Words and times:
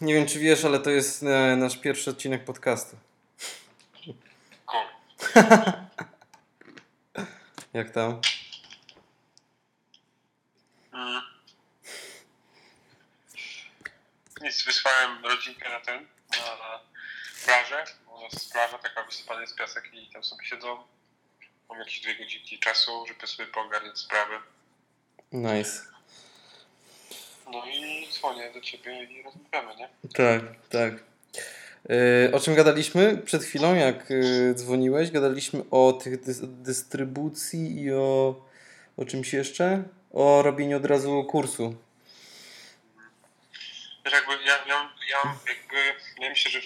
Nie 0.00 0.14
wiem, 0.14 0.26
czy 0.26 0.38
wiesz, 0.38 0.64
ale 0.64 0.80
to 0.80 0.90
jest 0.90 1.22
e, 1.22 1.56
nasz 1.56 1.76
pierwszy 1.76 2.10
odcinek 2.10 2.44
podcastu. 2.44 2.96
Cool. 4.66 4.84
Jak 7.72 7.90
tam? 7.90 8.20
Mm. 10.92 11.22
Nic, 14.40 14.64
wysłałem 14.64 15.24
rodzinkę 15.24 15.68
na 15.68 15.80
ten, 15.80 16.06
na 16.30 16.80
plażę, 17.44 17.84
bo 18.06 18.22
jest 18.22 18.52
plaża 18.52 18.78
taka 18.78 19.02
wysypana 19.02 19.40
jest 19.40 19.56
piasek 19.56 19.94
i 19.94 20.10
tam 20.12 20.24
sobie 20.24 20.44
siedzą. 20.44 20.84
Mam 21.68 21.78
jakieś 21.78 22.00
dwie 22.00 22.14
godzinki 22.14 22.58
czasu, 22.58 23.06
żeby 23.08 23.26
sobie 23.26 23.48
poogarniać 23.48 23.98
sprawy. 23.98 24.34
Nice. 25.32 25.99
No 27.52 27.66
i 27.66 28.08
dzwonię 28.12 28.50
do 28.54 28.60
ciebie 28.60 29.04
i 29.04 29.22
rozmawiamy, 29.22 29.76
nie? 29.76 29.88
Tak, 30.14 30.42
tak. 30.68 30.94
E, 31.90 32.32
o 32.32 32.40
czym 32.40 32.54
gadaliśmy 32.54 33.16
przed 33.16 33.44
chwilą, 33.44 33.74
jak 33.74 34.10
e, 34.10 34.54
dzwoniłeś? 34.54 35.10
Gadaliśmy 35.10 35.62
o 35.70 35.92
tych 35.92 36.20
dys 36.20 36.40
dystrybucji 36.42 37.82
i 37.82 37.92
o, 37.92 38.34
o 38.96 39.04
czymś 39.04 39.32
jeszcze? 39.32 39.82
O 40.12 40.42
robieniu 40.42 40.76
od 40.76 40.84
razu 40.84 41.24
kursu. 41.24 41.74
Wiesz, 44.04 44.14
jakby 44.14 44.32
ja, 44.32 44.58
ja, 44.66 44.90
ja 45.10 45.36
jakby, 45.48 45.76
ja 46.20 46.28
myślę, 46.28 46.50
że 46.50 46.60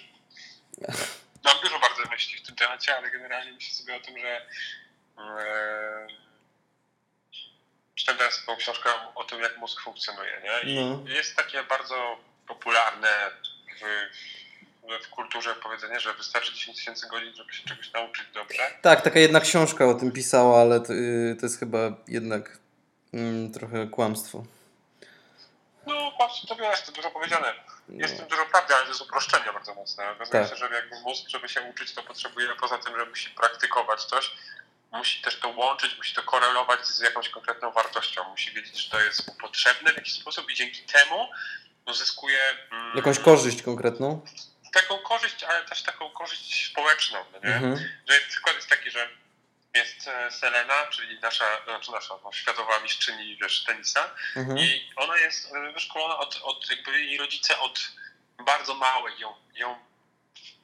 mam 1.44 1.56
dużo 1.62 1.78
bardzo 1.78 2.10
myśli 2.10 2.38
w 2.38 2.46
tym 2.46 2.56
temacie, 2.56 2.96
ale 2.96 3.10
generalnie 3.10 3.52
myślę 3.52 3.74
sobie 3.74 3.96
o 3.96 4.00
tym, 4.00 4.18
że 4.18 4.46
e, 5.18 6.23
czytam 8.04 8.16
teraz 8.18 8.40
taką 8.40 8.56
książkę 8.56 8.90
o 9.14 9.24
tym, 9.24 9.40
jak 9.40 9.56
mózg 9.56 9.80
funkcjonuje, 9.80 10.40
nie? 10.44 10.70
I 10.70 10.84
No. 10.84 11.00
jest 11.06 11.36
takie 11.36 11.62
bardzo 11.62 12.16
popularne 12.48 13.30
w, 13.80 13.84
w, 15.04 15.08
kulturze 15.08 15.54
powiedzenie, 15.54 16.00
że 16.00 16.14
wystarczy 16.14 16.52
10 16.54 16.76
tysięcy 16.78 17.08
godzin, 17.08 17.34
żeby 17.34 17.52
się 17.52 17.64
czegoś 17.68 17.92
nauczyć 17.92 18.24
dobrze. 18.34 18.62
Tak, 18.82 19.02
taka 19.02 19.18
jedna 19.18 19.40
książka 19.40 19.84
o 19.86 19.94
tym 19.94 20.12
pisała, 20.12 20.60
ale 20.60 20.80
to, 20.80 20.92
y, 20.92 21.36
to 21.40 21.46
jest 21.46 21.58
chyba 21.58 21.78
jednak 22.08 22.58
mm, 23.14 23.52
trochę 23.52 23.86
kłamstwo. 23.86 24.44
No, 25.86 26.12
patrz, 26.18 26.46
to 26.46 26.62
jest 26.70 26.92
dużo 26.92 27.10
powiedziane. 27.10 27.54
No. 27.88 28.02
Jest 28.02 28.14
w 28.14 28.18
tym 28.18 28.28
dużo 28.28 28.46
prawdy, 28.46 28.74
ale 28.74 28.82
to 28.82 28.88
jest 28.88 29.00
uproszczenie 29.00 29.52
bardzo 29.52 29.74
mocne. 29.74 30.10
Okazuje 30.10 30.42
Tak. 30.42 30.50
się, 30.50 30.56
że 30.56 30.74
jakby 30.74 31.00
mózg, 31.00 31.28
żeby 31.28 31.48
się 31.48 31.62
uczyć, 31.62 31.94
to 31.94 32.02
potrzebuje 32.02 32.48
poza 32.60 32.78
tym, 32.78 32.98
że 32.98 33.06
musi 33.06 33.30
praktykować 33.30 34.04
coś, 34.04 34.30
musi 34.94 35.22
też 35.22 35.40
to 35.40 35.48
łączyć, 35.48 35.96
musi 35.96 36.14
to 36.14 36.22
korelować 36.22 36.86
z 36.86 37.00
jakąś 37.00 37.28
konkretną 37.28 37.70
wartością. 37.72 38.24
Musi 38.24 38.52
wiedzieć, 38.52 38.82
że 38.82 38.90
to 38.90 39.00
jest 39.00 39.26
mu 39.28 39.34
potrzebne 39.34 39.92
w 39.92 39.96
jakiś 39.96 40.14
sposób 40.14 40.50
i 40.50 40.54
dzięki 40.54 40.82
temu 40.82 41.28
uzyskuje 41.86 42.40
mm, 42.72 42.96
Jakąś 42.96 43.18
korzyść 43.18 43.62
konkretną? 43.62 44.26
taką 44.72 44.98
korzyść, 44.98 45.44
ale 45.44 45.64
też 45.64 45.82
taką 45.82 46.10
korzyść 46.10 46.70
społeczną. 46.70 47.18
No 47.32 47.38
nie? 47.48 47.54
Mhm. 47.54 47.76
Że 48.08 48.20
przykład 48.28 48.56
jest 48.56 48.68
taki, 48.68 48.90
że 48.90 49.08
jest 49.74 50.08
e, 50.08 50.30
Selena, 50.30 50.86
czyli 50.86 51.20
nasza, 51.20 51.44
znaczy 51.64 51.92
nasza 51.92 52.14
no, 52.24 52.32
światowa 52.32 52.78
mistrzyni 52.80 53.36
wiesz, 53.36 53.64
tenisa, 53.64 54.10
Mhm. 54.36 54.58
i 54.58 54.90
ona 54.96 55.16
jest 55.16 55.52
e, 55.54 55.72
wyszkolona 55.72 56.18
od, 56.18 56.40
od 56.42 56.70
jakby 56.70 57.02
jej 57.02 57.18
rodzice 57.18 57.58
od 57.58 57.80
bardzo 58.46 58.74
małej 58.74 59.18
ją, 59.18 59.34
ją 59.54 59.78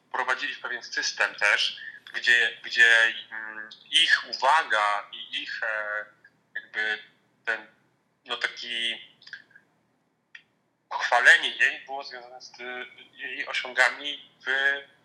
wprowadzili 0.09 0.55
w 0.55 0.61
pewien 0.61 0.83
system 0.83 1.35
też, 1.35 1.77
gdzie, 2.13 2.59
gdzie 2.63 3.15
mm, 3.31 3.71
ich 3.91 4.25
uwaga 4.29 5.09
i 5.13 5.43
ich 5.43 5.63
e, 5.63 6.05
jakby 6.55 6.99
ten 7.45 7.67
no 8.25 8.37
taki 8.37 9.01
chwalenie 10.99 11.49
jej 11.57 11.85
było 11.85 12.05
związane 12.05 12.43
z 12.43 12.53
jej 13.13 13.47
osiągami 13.47 14.31
w, 14.47 14.51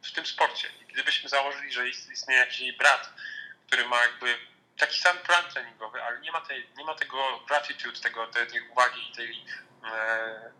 w 0.08 0.12
tym 0.12 0.26
sporcie. 0.26 0.70
I 0.82 0.94
gdybyśmy 0.94 1.30
założyli, 1.30 1.74
że 1.74 1.90
ist- 1.90 2.12
istnieje 2.12 2.40
jakiś 2.40 2.60
jej 2.60 2.74
brat, 2.74 3.10
który 3.68 3.86
ma 3.86 4.02
jakby 4.02 4.38
taki 4.78 5.00
sam 5.02 5.18
plan 5.18 5.52
treningowy, 5.52 6.04
ale 6.04 6.20
nie 6.20 6.32
ma, 6.32 6.42
tej, 6.42 6.70
nie 6.78 6.86
ma 6.86 6.96
tego 6.96 7.40
gratitude, 7.48 8.00
tego, 8.00 8.28
tej, 8.28 8.48
tej 8.48 8.70
uwagi 8.70 9.10
i 9.12 9.16
tej 9.16 9.46
e, 9.94 10.52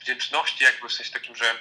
wdzięczności 0.00 0.64
jakby 0.64 0.88
w 0.88 0.92
sensie 0.92 1.12
takim, 1.12 1.36
że 1.36 1.54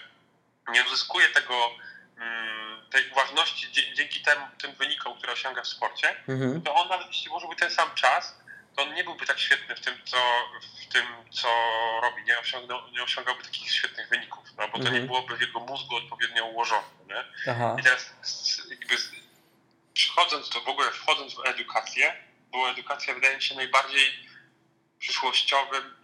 nie 0.70 0.84
uzyskuje 0.84 1.30
tego, 1.30 1.72
mm, 2.18 2.69
tej 2.92 3.12
uważności 3.12 3.72
dzięki 3.94 4.22
temu, 4.22 4.48
tym 4.62 4.74
wynikom, 4.76 5.18
które 5.18 5.34
osiąga 5.34 5.62
w 5.64 5.68
sporcie, 5.68 6.16
Mhm. 6.28 6.62
to 6.62 6.74
on 6.76 6.90
nawet 6.90 7.08
jeśli 7.08 7.30
włożyłby 7.30 7.56
ten 7.56 7.72
sam 7.72 7.96
czas, 7.96 8.36
to 8.76 8.82
on 8.84 8.94
nie 8.94 9.04
byłby 9.04 9.26
tak 9.26 9.40
świetny 9.40 9.76
w 9.76 9.80
tym, 9.82 9.94
co, 10.06 10.18
w 10.90 10.94
tym, 10.94 11.06
co 11.32 11.48
robi. 12.02 12.24
Nie, 12.24 12.40
osiągnął, 12.40 12.88
nie 12.92 13.04
osiągałby 13.04 13.44
takich 13.44 13.72
świetnych 13.72 14.10
wyników, 14.10 14.44
no, 14.58 14.68
bo 14.68 14.74
to 14.74 14.84
Mhm. 14.84 14.96
nie 15.02 15.02
byłoby 15.08 15.38
w 15.38 15.42
jego 15.42 15.60
mózgu 15.60 15.96
odpowiednio 15.96 16.46
ułożone. 16.46 16.84
Nie? 17.08 17.24
Aha. 17.52 17.76
I 17.80 17.84
teraz 17.84 18.14
jakby 18.70 18.96
przychodząc 19.94 20.50
do 20.50 20.62
w 20.62 20.68
ogóle 20.68 20.92
wchodząc 20.92 21.34
w 21.36 21.46
edukację, 21.46 22.24
bo 22.52 22.70
edukacja 22.70 23.14
wydaje 23.14 23.36
mi 23.36 23.44
się 23.44 23.56
najbardziej 23.56 24.30
przyszłościowym 25.00 25.96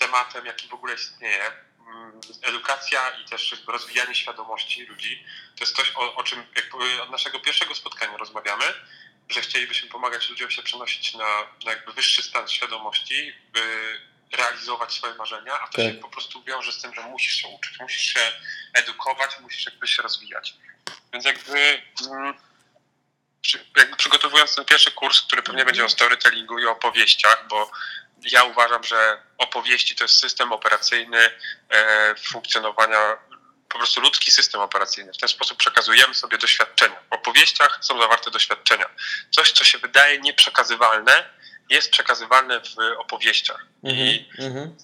tematem, 0.00 0.46
jaki 0.46 0.68
w 0.68 0.74
ogóle 0.74 0.94
istnieje. 0.94 1.50
Mm, 1.86 2.20
Edukacja 2.42 3.10
i 3.10 3.24
też 3.24 3.54
rozwijanie 3.66 4.14
świadomości 4.14 4.86
ludzi 4.86 5.24
to 5.56 5.64
jest 5.64 5.76
coś, 5.76 5.92
o, 5.94 6.14
o 6.14 6.22
czym 6.22 6.46
od 7.02 7.10
naszego 7.10 7.40
pierwszego 7.40 7.74
spotkania 7.74 8.16
rozmawiamy, 8.16 8.64
że 9.28 9.40
chcielibyśmy 9.40 9.88
pomagać 9.88 10.28
ludziom 10.30 10.50
się 10.50 10.62
przenosić 10.62 11.14
na, 11.14 11.24
na 11.64 11.70
jakby 11.70 11.92
wyższy 11.92 12.22
stan 12.22 12.48
świadomości, 12.48 13.34
by 13.52 13.60
realizować 14.32 14.92
swoje 14.92 15.14
marzenia, 15.14 15.60
a 15.60 15.68
to 15.68 15.72
Tak. 15.82 15.94
się 15.94 15.94
po 15.94 16.08
prostu 16.08 16.42
wiąże 16.42 16.72
z 16.72 16.82
tym, 16.82 16.94
że 16.94 17.02
musisz 17.02 17.34
się 17.34 17.48
uczyć, 17.48 17.80
musisz 17.80 18.02
się 18.02 18.32
edukować, 18.74 19.30
musisz 19.40 19.66
jakby 19.66 19.88
się 19.88 20.02
rozwijać. 20.02 20.54
Więc 21.12 21.24
jakby, 21.24 21.82
mm, 22.10 22.34
jakby 23.76 23.96
przygotowując 23.96 24.54
ten 24.54 24.64
pierwszy 24.64 24.90
kurs, 24.90 25.20
który 25.20 25.42
pewnie 25.42 25.64
będzie 25.64 25.84
o 25.84 25.88
storytellingu 25.88 26.58
i 26.58 26.66
o 26.66 26.70
opowieściach, 26.70 27.46
bo 27.48 27.70
ja 28.24 28.44
uważam, 28.44 28.84
że 28.84 29.22
opowieści 29.38 29.96
to 29.96 30.04
jest 30.04 30.20
system 30.20 30.52
operacyjny 30.52 31.30
e, 31.70 32.14
funkcjonowania, 32.14 33.16
po 33.68 33.78
prostu 33.78 34.00
ludzki 34.00 34.30
system 34.30 34.60
operacyjny. 34.60 35.12
W 35.12 35.18
ten 35.18 35.28
sposób 35.28 35.58
przekazujemy 35.58 36.14
sobie 36.14 36.38
doświadczenia. 36.38 36.96
W 37.10 37.12
opowieściach 37.12 37.78
są 37.80 38.00
zawarte 38.00 38.30
doświadczenia. 38.30 38.86
Coś, 39.30 39.52
co 39.52 39.64
się 39.64 39.78
wydaje 39.78 40.18
nieprzekazywalne, 40.18 41.30
jest 41.70 41.90
przekazywalne 41.90 42.60
w 42.60 42.76
opowieściach. 42.98 43.66
I 43.82 43.88
Mhm. 44.38 44.48
Mhm. 44.50 44.76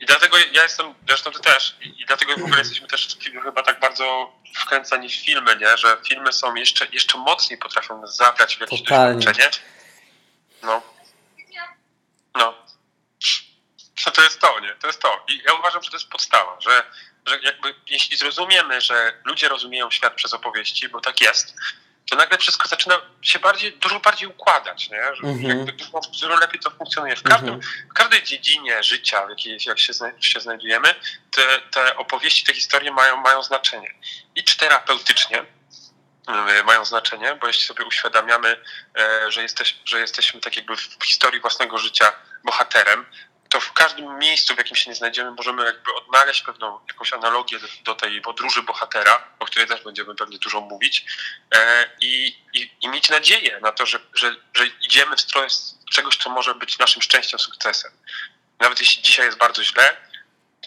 i 0.00 0.06
dlatego 0.06 0.36
ja 0.52 0.62
jestem, 0.62 0.94
zresztą 1.08 1.30
ty 1.32 1.40
też, 1.40 1.76
i, 1.80 2.02
i 2.02 2.06
dlatego 2.06 2.32
w 2.36 2.42
ogóle 2.42 2.58
jesteśmy 2.58 2.88
też 2.88 3.16
chyba 3.42 3.62
tak 3.62 3.80
bardzo 3.80 4.32
wkręcani 4.56 5.08
w 5.08 5.14
filmy, 5.14 5.56
nie? 5.56 5.76
że 5.76 5.96
filmy 6.08 6.32
są 6.32 6.54
jeszcze, 6.54 6.86
jeszcze 6.92 7.18
mocniej 7.18 7.58
potrafią 7.58 8.06
zabrać 8.06 8.56
w 8.56 8.60
jakieś 8.60 8.80
Totalnie. 8.82 9.24
doświadczenie. 9.26 9.66
No. 10.62 10.82
No. 12.34 12.63
No 14.06 14.12
to 14.12 14.22
jest 14.22 14.40
to, 14.40 14.60
nie? 14.60 14.74
To 14.74 14.86
jest 14.86 15.00
to. 15.00 15.24
I 15.28 15.42
ja 15.46 15.52
uważam, 15.54 15.82
że 15.82 15.90
to 15.90 15.96
jest 15.96 16.08
podstawa, 16.08 16.56
że, 16.60 16.84
że 17.26 17.38
jakby 17.42 17.74
jeśli 17.86 18.16
zrozumiemy, 18.16 18.80
że 18.80 19.12
ludzie 19.24 19.48
rozumieją 19.48 19.90
świat 19.90 20.14
przez 20.14 20.34
opowieści, 20.34 20.88
bo 20.88 21.00
tak 21.00 21.20
jest, 21.20 21.54
to 22.10 22.16
nagle 22.16 22.38
wszystko 22.38 22.68
zaczyna 22.68 23.00
się 23.22 23.38
bardziej, 23.38 23.72
dużo 23.72 24.00
bardziej 24.00 24.28
układać, 24.28 24.90
nie? 24.90 25.02
Że 25.14 25.22
Mhm. 25.22 25.48
jakby 25.58 25.72
dużo, 25.72 26.00
dużo 26.00 26.36
lepiej 26.36 26.60
to 26.60 26.70
funkcjonuje. 26.70 27.16
W 27.16 27.22
każdym, 27.22 27.54
Mhm. 27.54 27.72
w 27.90 27.94
każdej 27.94 28.22
dziedzinie 28.22 28.82
życia, 28.82 29.26
w 29.26 29.30
jakiej 29.30 29.58
jak 29.66 29.78
się, 29.80 29.92
się 30.20 30.40
znajdujemy, 30.40 30.94
te, 31.30 31.60
te 31.70 31.96
opowieści, 31.96 32.44
te 32.44 32.54
historie 32.54 32.92
mają, 32.92 33.16
mają 33.16 33.42
znaczenie. 33.42 33.94
I 34.34 34.44
czy 34.44 34.56
terapeutycznie 34.56 35.40
y, 36.60 36.64
mają 36.64 36.84
znaczenie, 36.84 37.34
bo 37.40 37.46
jeśli 37.46 37.64
sobie 37.66 37.84
uświadamiamy, 37.84 38.62
e, 38.98 39.32
że, 39.32 39.42
jesteś, 39.42 39.76
że 39.84 40.00
jesteśmy 40.00 40.40
tak 40.40 40.56
jakby 40.56 40.76
w 40.76 41.04
historii 41.04 41.40
własnego 41.40 41.78
życia 41.78 42.12
bohaterem, 42.44 43.06
to 43.54 43.60
w 43.60 43.72
każdym 43.72 44.18
miejscu, 44.18 44.54
w 44.54 44.58
jakim 44.58 44.76
się 44.76 44.90
nie 44.90 44.96
znajdziemy, 44.96 45.30
możemy 45.30 45.64
jakby 45.64 45.94
odnaleźć 45.94 46.42
pewną 46.42 46.78
jakąś 46.88 47.12
analogię 47.12 47.58
do, 47.84 47.94
tej 47.94 48.20
podróży 48.20 48.62
bohatera, 48.62 49.28
o 49.38 49.44
której 49.44 49.68
też 49.68 49.82
będziemy 49.82 50.14
pewnie 50.14 50.38
dużo 50.38 50.60
mówić, 50.60 51.04
e, 51.54 51.90
i, 52.00 52.36
i, 52.54 52.70
i 52.80 52.88
mieć 52.88 53.08
nadzieję 53.08 53.60
na 53.60 53.72
to, 53.72 53.86
że, 53.86 53.98
że, 54.14 54.36
że 54.54 54.66
idziemy 54.66 55.16
w 55.16 55.20
stronę 55.20 55.46
czegoś, 55.92 56.16
co 56.16 56.30
może 56.30 56.54
być 56.54 56.78
naszym 56.78 57.02
szczęściem, 57.02 57.38
sukcesem. 57.38 57.92
Nawet 58.60 58.80
jeśli 58.80 59.02
dzisiaj 59.02 59.26
jest 59.26 59.38
bardzo 59.38 59.64
źle, 59.64 59.96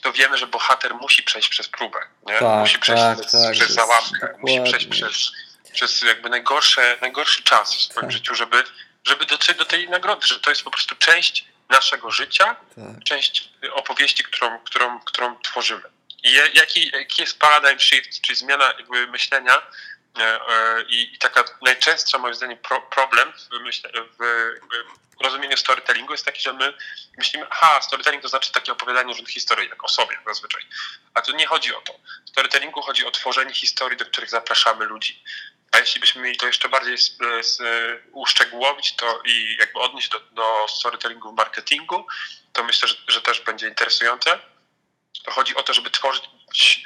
to 0.02 0.14
wiemy, 0.14 0.38
że 0.38 0.48
bohater 0.48 0.96
musi 0.96 1.24
przejść 1.24 1.50
przez 1.50 1.68
próbę, 1.68 2.00
nie? 2.26 2.40
Tak, 2.40 2.60
musi 2.60 2.80
przejść 2.80 3.04
tak, 3.04 3.20
przez, 3.20 3.32
tak, 3.32 3.54
przez 3.54 3.72
załamkę, 3.72 4.34
musi 4.38 4.62
przejść 4.64 4.88
przez, 4.88 5.32
przez 5.74 6.02
jakby 6.02 6.30
najgorsze, 6.30 6.98
najgorszy 7.02 7.44
czas 7.44 7.76
w 7.76 7.82
swoim 7.82 8.02
Tak. 8.02 8.12
życiu, 8.12 8.36
żeby, 8.36 8.64
żeby 9.04 9.26
dotrzeć 9.26 9.58
do 9.58 9.66
tej 9.66 9.90
nagrody, 9.90 10.28
że 10.28 10.40
to 10.40 10.50
jest 10.50 10.64
po 10.64 10.72
prostu 10.72 10.96
część 10.96 11.46
naszego 11.70 12.12
życia, 12.12 12.56
Tak. 12.76 13.04
część 13.04 13.50
opowieści, 13.74 14.24
którą, 14.24 14.60
którą, 14.60 15.00
którą 15.00 15.40
tworzymy. 15.40 15.84
I 16.24 16.34
jaki, 16.54 16.92
jaki 16.94 17.22
jest 17.22 17.40
paradigm 17.40 17.80
shift, 17.80 18.22
czyli 18.22 18.36
zmiana 18.36 18.66
jakby 18.66 19.08
myślenia 19.08 19.62
I, 20.90 21.16
i 21.16 21.18
taka 21.18 21.44
najczęstsza 21.62 22.18
moim 22.18 22.36
zdaniem 22.36 22.58
pro, 22.58 22.82
problem 22.82 23.34
w, 23.34 23.60
myśle, 23.60 23.90
w, 23.94 24.24
w 25.20 25.24
rozumieniu 25.24 25.58
storytellingu 25.58 26.14
jest 26.14 26.26
taki, 26.26 26.42
że 26.42 26.54
my 26.54 26.74
myślimy, 27.18 27.46
aha, 27.50 27.82
storytelling 27.82 28.24
to 28.24 28.30
znaczy 28.30 28.52
takie 28.52 28.72
opowiadanie 28.72 29.08
różnych 29.10 29.30
historii, 29.30 29.70
jak 29.70 29.84
o 29.84 29.90
sobie 29.90 30.18
zazwyczaj. 30.28 30.62
A 31.14 31.22
tu 31.22 31.36
nie 31.36 31.46
chodzi 31.48 31.76
o 31.76 31.82
to. 31.82 31.94
W 32.26 32.30
storytellingu 32.30 32.82
chodzi 32.82 33.06
o 33.06 33.12
tworzenie 33.12 33.54
historii, 33.54 33.98
do 33.98 34.06
których 34.06 34.30
zapraszamy 34.30 34.86
ludzi. 34.86 35.24
A 35.72 35.80
jeśli 35.80 36.02
byśmy 36.02 36.22
mieli 36.22 36.38
to 36.38 36.48
jeszcze 36.48 36.70
bardziej 36.70 36.98
z, 36.98 37.18
z, 37.42 37.62
uszczegółowić 38.12 38.96
to 38.96 39.22
i 39.26 39.58
jakby 39.60 39.80
odnieść 39.80 40.10
do, 40.10 40.20
do 40.20 40.68
storytellingu 40.68 41.32
w 41.32 41.36
marketingu, 41.36 42.08
to 42.54 42.64
myślę, 42.64 42.88
że, 42.88 42.96
że 43.08 43.22
też 43.22 43.42
będzie 43.42 43.68
interesujące. 43.68 44.40
To 45.24 45.32
chodzi 45.32 45.56
o 45.56 45.64
to, 45.64 45.74
żeby 45.74 45.92
tworzyć 45.92 46.30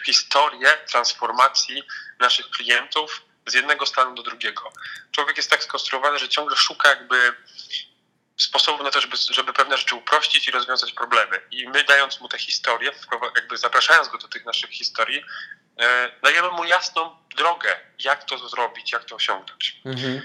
historię 0.06 0.78
transformacji 0.92 1.84
naszych 2.20 2.50
klientów 2.50 3.22
z 3.46 3.54
jednego 3.54 3.86
stanu 3.86 4.16
do 4.16 4.24
drugiego. 4.24 4.74
Człowiek 5.12 5.38
jest 5.38 5.50
tak 5.50 5.64
skonstruowany, 5.64 6.20
że 6.20 6.30
ciągle 6.30 6.58
szuka 6.58 6.90
jakby 6.90 7.34
sposobów 8.38 8.82
na 8.82 8.92
to, 8.92 9.02
żeby, 9.02 9.18
żeby 9.30 9.54
pewne 9.54 9.78
rzeczy 9.78 9.96
uprościć 9.96 10.48
i 10.48 10.52
rozwiązać 10.52 10.94
problemy. 10.94 11.42
I 11.52 11.68
my 11.68 11.84
dając 11.84 12.22
mu 12.22 12.30
te 12.30 12.38
historie, 12.38 12.92
jakby 13.36 13.58
zapraszając 13.58 14.08
go 14.08 14.18
do 14.18 14.28
tych 14.28 14.46
naszych 14.46 14.70
historii, 14.70 15.24
e, 15.80 16.12
dajemy 16.24 16.50
mu 16.50 16.66
jasną 16.66 17.21
drogę, 17.36 17.80
jak 18.00 18.24
to 18.24 18.50
zrobić, 18.50 18.92
jak 18.92 19.06
to 19.06 19.16
osiągnąć. 19.16 19.82
Mhm. 19.86 20.22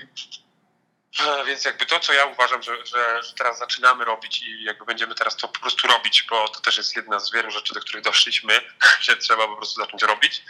E, 1.26 1.44
więc 1.44 1.64
jakby 1.64 1.86
to, 1.86 2.00
co 2.00 2.12
ja 2.12 2.24
uważam, 2.24 2.62
że, 2.62 2.86
że, 2.86 3.22
że, 3.22 3.34
teraz 3.34 3.58
zaczynamy 3.58 4.04
robić 4.04 4.42
i 4.42 4.62
jakby 4.62 4.84
będziemy 4.84 5.14
teraz 5.14 5.36
to 5.36 5.48
po 5.48 5.60
prostu 5.60 5.88
robić, 5.88 6.26
bo 6.30 6.48
to 6.48 6.60
też 6.60 6.76
jest 6.76 6.96
jedna 6.96 7.20
z 7.20 7.32
wielu 7.32 7.50
rzeczy, 7.50 7.74
do 7.74 7.80
których 7.80 8.02
doszliśmy, 8.02 8.60
że 9.00 9.16
trzeba 9.16 9.46
po 9.48 9.56
prostu 9.56 9.80
zacząć 9.80 10.02
robić, 10.02 10.42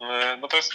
e, 0.00 0.36
no 0.36 0.48
to 0.48 0.56
jest 0.56 0.74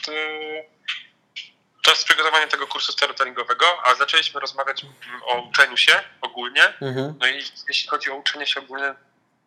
to 1.84 1.92
jest 1.92 2.06
przygotowanie 2.06 2.48
tego 2.48 2.68
kursu 2.68 2.92
storytellingowego, 2.92 3.66
a 3.84 3.96
zaczęliśmy 3.96 4.40
rozmawiać 4.40 4.86
o 5.24 5.42
uczeniu 5.42 5.78
się 5.78 6.04
ogólnie. 6.22 6.74
Mhm. 6.82 7.16
No 7.20 7.28
i 7.28 7.44
jeśli 7.68 7.90
chodzi 7.90 8.12
o 8.12 8.16
uczenie 8.16 8.48
się 8.48 8.60
ogólnie, 8.60 8.94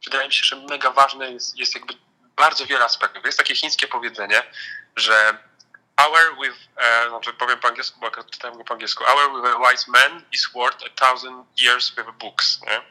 wydaje 0.05 0.27
mi 0.27 0.33
się, 0.33 0.45
że 0.45 0.57
mega 0.57 0.91
ważne 0.91 1.31
jest, 1.31 1.59
jest 1.59 1.75
jakby 1.75 1.95
bardzo 2.37 2.67
wiele 2.67 2.85
aspektów. 2.85 3.25
Jest 3.25 3.39
takie 3.39 3.55
chińskie 3.55 3.89
powiedzenie, 3.89 4.43
że 4.97 5.39
hour 5.97 6.37
with, 6.43 6.59
e, 6.77 7.09
znaczy 7.09 7.33
powiem 7.33 7.59
po 7.59 7.69
angielsku, 7.69 8.01
bo 8.01 8.11
czytałem 8.11 8.59
go 8.59 8.65
po 8.65 8.75
angielsku, 8.75 9.05
hour 9.05 9.43
with 9.43 9.55
a 9.55 9.71
wise 9.71 9.91
man 9.91 10.23
is 10.33 10.49
worth 10.55 10.85
a 10.87 11.07
thousand 11.07 11.47
years 11.61 11.91
with 11.91 12.11
books. 12.11 12.61
Nie? 12.63 12.83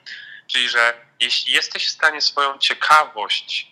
Czyli, 0.47 0.69
że 0.69 1.05
jeśli 1.19 1.53
jesteś 1.53 1.87
w 1.87 1.91
stanie 1.91 2.21
swoją 2.21 2.57
ciekawość 2.57 3.71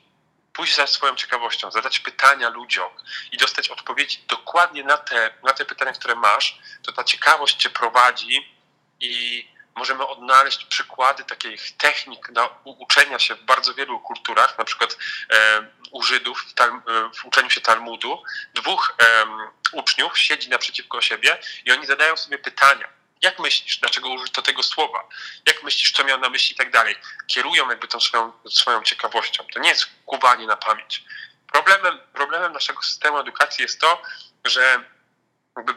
pójść 0.60 0.76
za 0.76 0.88
swoją 0.88 1.16
ciekawością, 1.16 1.72
zadać 1.72 2.00
pytania 2.00 2.50
ludziom 2.50 2.90
i 3.32 3.38
dostać 3.38 3.70
odpowiedzi 3.70 4.24
dokładnie 4.28 4.84
na 4.84 4.98
te, 4.98 5.34
na 5.44 5.54
te 5.54 5.66
pytania, 5.66 5.92
które 5.94 6.16
masz, 6.16 6.60
to 6.84 6.92
ta 6.92 7.04
ciekawość 7.04 7.56
cię 7.56 7.70
prowadzi 7.70 8.56
i 9.00 9.48
możemy 9.80 10.08
odnaleźć 10.08 10.66
przykłady 10.66 11.24
takich 11.24 11.78
technik 11.78 12.30
na 12.30 12.50
uczenia 12.64 13.20
się 13.20 13.36
w 13.36 13.44
bardzo 13.44 13.74
wielu 13.74 14.00
kulturach, 14.00 14.58
na 14.58 14.66
przykład 14.66 14.98
e, 15.32 15.62
u 15.92 16.04
Żydów 16.04 16.46
e, 16.60 16.72
w, 17.14 17.26
uczeniu 17.26 17.50
się 17.50 17.62
Talmudu. 17.62 18.24
Dwóch 18.54 18.96
e, 19.02 19.26
uczniów 19.72 20.20
siedzi 20.20 20.50
naprzeciwko 20.50 21.02
siebie 21.02 21.38
i 21.66 21.72
oni 21.72 21.86
zadają 21.86 22.18
sobie 22.18 22.38
pytania 22.38 23.00
jak 23.22 23.40
myślisz, 23.40 23.78
dlaczego 23.78 24.10
użyto 24.10 24.42
tego 24.42 24.64
słowa? 24.64 25.08
Jak 25.46 25.64
myślisz, 25.64 25.92
co 25.92 26.04
miał 26.04 26.20
na 26.20 26.30
myśli 26.30 26.54
i 26.54 26.58
tak 26.58 26.72
dalej? 26.72 26.96
Kierują 27.28 27.70
jakby 27.70 27.88
tą 27.88 28.00
swoją, 28.00 28.34
swoją 28.50 28.84
ciekawością. 28.84 29.44
To 29.54 29.60
nie 29.60 29.70
jest 29.70 29.86
kubanie 30.06 30.48
na 30.48 30.58
pamięć. 30.58 31.04
Problemem, 31.52 32.00
problemem 32.14 32.54
naszego 32.54 32.82
systemu 32.82 33.20
edukacji 33.20 33.62
jest 33.62 33.82
to, 33.82 34.02
że 34.46 34.84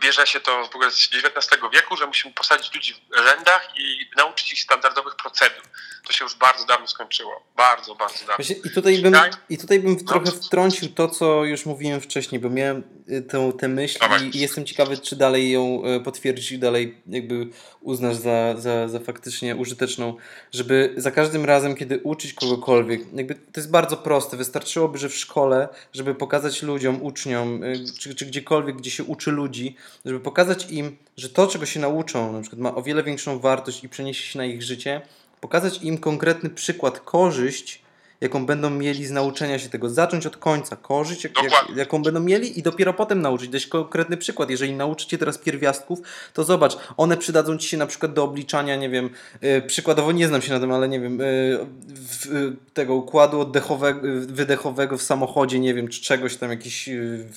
bierze 0.00 0.26
się 0.26 0.40
to 0.40 0.68
w 0.72 0.74
ogóle 0.74 0.90
z 0.90 1.08
XIX 1.14 1.62
wieku, 1.72 1.96
że 1.96 2.06
musimy 2.06 2.34
posadzić 2.34 2.74
ludzi 2.74 2.94
w 2.94 3.16
rzędach 3.16 3.68
i 3.76 4.10
nauczyć 4.16 4.52
ich 4.52 4.60
standardowych 4.60 5.16
procedur. 5.16 5.62
To 6.06 6.12
się 6.12 6.24
już 6.24 6.34
bardzo 6.34 6.66
dawno 6.66 6.86
skończyło. 6.86 7.42
Bardzo, 7.56 7.94
bardzo 7.94 8.18
dawno. 8.18 8.34
Właśnie 8.36 8.56
I 8.56 8.70
tutaj 8.70 8.98
bym, 8.98 9.14
i 9.48 9.58
tutaj 9.58 9.80
bym 9.80 9.96
no. 9.96 10.08
trochę 10.08 10.30
wtrącił 10.30 10.88
to, 10.88 11.08
co 11.08 11.44
już 11.44 11.66
mówiłem 11.66 12.00
wcześniej, 12.00 12.40
bo 12.40 12.50
miałem 12.50 12.82
y, 13.08 13.22
tę, 13.22 13.52
tę 13.58 13.68
myśl 13.68 13.98
i, 14.32 14.36
i 14.36 14.40
jestem 14.40 14.64
ciekawy, 14.64 14.98
czy 14.98 15.16
dalej 15.16 15.50
ją 15.50 15.82
y, 15.86 16.00
potwierdzić 16.00 16.52
i 16.52 16.58
dalej 16.58 17.02
jakby 17.06 17.48
uznasz 17.80 18.16
za, 18.16 18.54
za, 18.56 18.88
za 18.88 19.00
faktycznie 19.00 19.56
użyteczną, 19.56 20.16
żeby 20.52 20.94
za 20.96 21.10
każdym 21.10 21.44
razem, 21.44 21.76
kiedy 21.76 21.98
uczyć 21.98 22.34
kogokolwiek, 22.34 23.00
jakby 23.14 23.34
to 23.34 23.60
jest 23.60 23.70
bardzo 23.70 23.96
proste, 23.96 24.36
wystarczyłoby, 24.36 24.98
że 24.98 25.08
w 25.08 25.16
szkole, 25.16 25.68
żeby 25.92 26.14
pokazać 26.14 26.62
ludziom, 26.62 27.02
uczniom, 27.02 27.64
y, 27.64 27.84
czy, 27.98 28.14
czy 28.14 28.26
gdziekolwiek, 28.26 28.76
gdzie 28.76 28.90
się 28.90 29.04
uczy 29.04 29.30
ludzi, 29.30 29.71
żeby 30.04 30.20
pokazać 30.20 30.70
im, 30.70 30.96
że 31.16 31.28
to, 31.28 31.46
czego 31.46 31.66
się 31.66 31.80
nauczą, 31.80 32.32
na 32.32 32.40
przykład 32.40 32.60
ma 32.60 32.74
o 32.74 32.82
wiele 32.82 33.02
większą 33.02 33.38
wartość 33.38 33.84
i 33.84 33.88
przeniesie 33.88 34.22
się 34.22 34.38
na 34.38 34.44
ich 34.44 34.62
życie, 34.62 35.00
pokazać 35.40 35.82
im 35.82 35.98
konkretny 35.98 36.50
przykład, 36.50 37.00
korzyść, 37.00 37.82
jaką 38.22 38.46
będą 38.46 38.70
mieli 38.70 39.06
z 39.06 39.10
nauczenia 39.10 39.58
się 39.58 39.68
tego. 39.68 39.90
Zacząć 39.90 40.26
od 40.26 40.36
końca, 40.36 40.76
korzyść, 40.76 41.24
jak, 41.24 41.32
jak, 41.42 41.76
jaką 41.76 42.02
będą 42.02 42.20
mieli 42.20 42.58
i 42.58 42.62
dopiero 42.62 42.94
potem 42.94 43.20
nauczyć. 43.20 43.48
Dać 43.48 43.66
konkretny 43.66 44.16
przykład. 44.16 44.50
Jeżeli 44.50 44.74
nauczycie 44.74 45.18
teraz 45.18 45.38
pierwiastków, 45.38 45.98
to 46.34 46.44
zobacz, 46.44 46.76
one 46.96 47.16
przydadzą 47.16 47.58
Ci 47.58 47.68
się 47.68 47.76
na 47.76 47.86
przykład 47.86 48.12
do 48.12 48.24
obliczania, 48.24 48.76
nie 48.76 48.90
wiem, 48.90 49.10
yy, 49.42 49.62
przykładowo 49.62 50.12
nie 50.12 50.28
znam 50.28 50.42
się 50.42 50.52
na 50.52 50.60
tym, 50.60 50.72
ale 50.72 50.88
nie 50.88 51.00
wiem, 51.00 51.18
yy, 51.18 51.66
w, 51.88 52.26
yy, 52.26 52.56
tego 52.74 52.94
układu 52.94 53.40
oddechowego, 53.40 54.00
wydechowego 54.26 54.98
w 54.98 55.02
samochodzie, 55.02 55.58
nie 55.58 55.74
wiem, 55.74 55.88
czy 55.88 56.00
czegoś 56.00 56.36
tam 56.36 56.50
jakiś 56.50 56.88
y, 56.88 57.28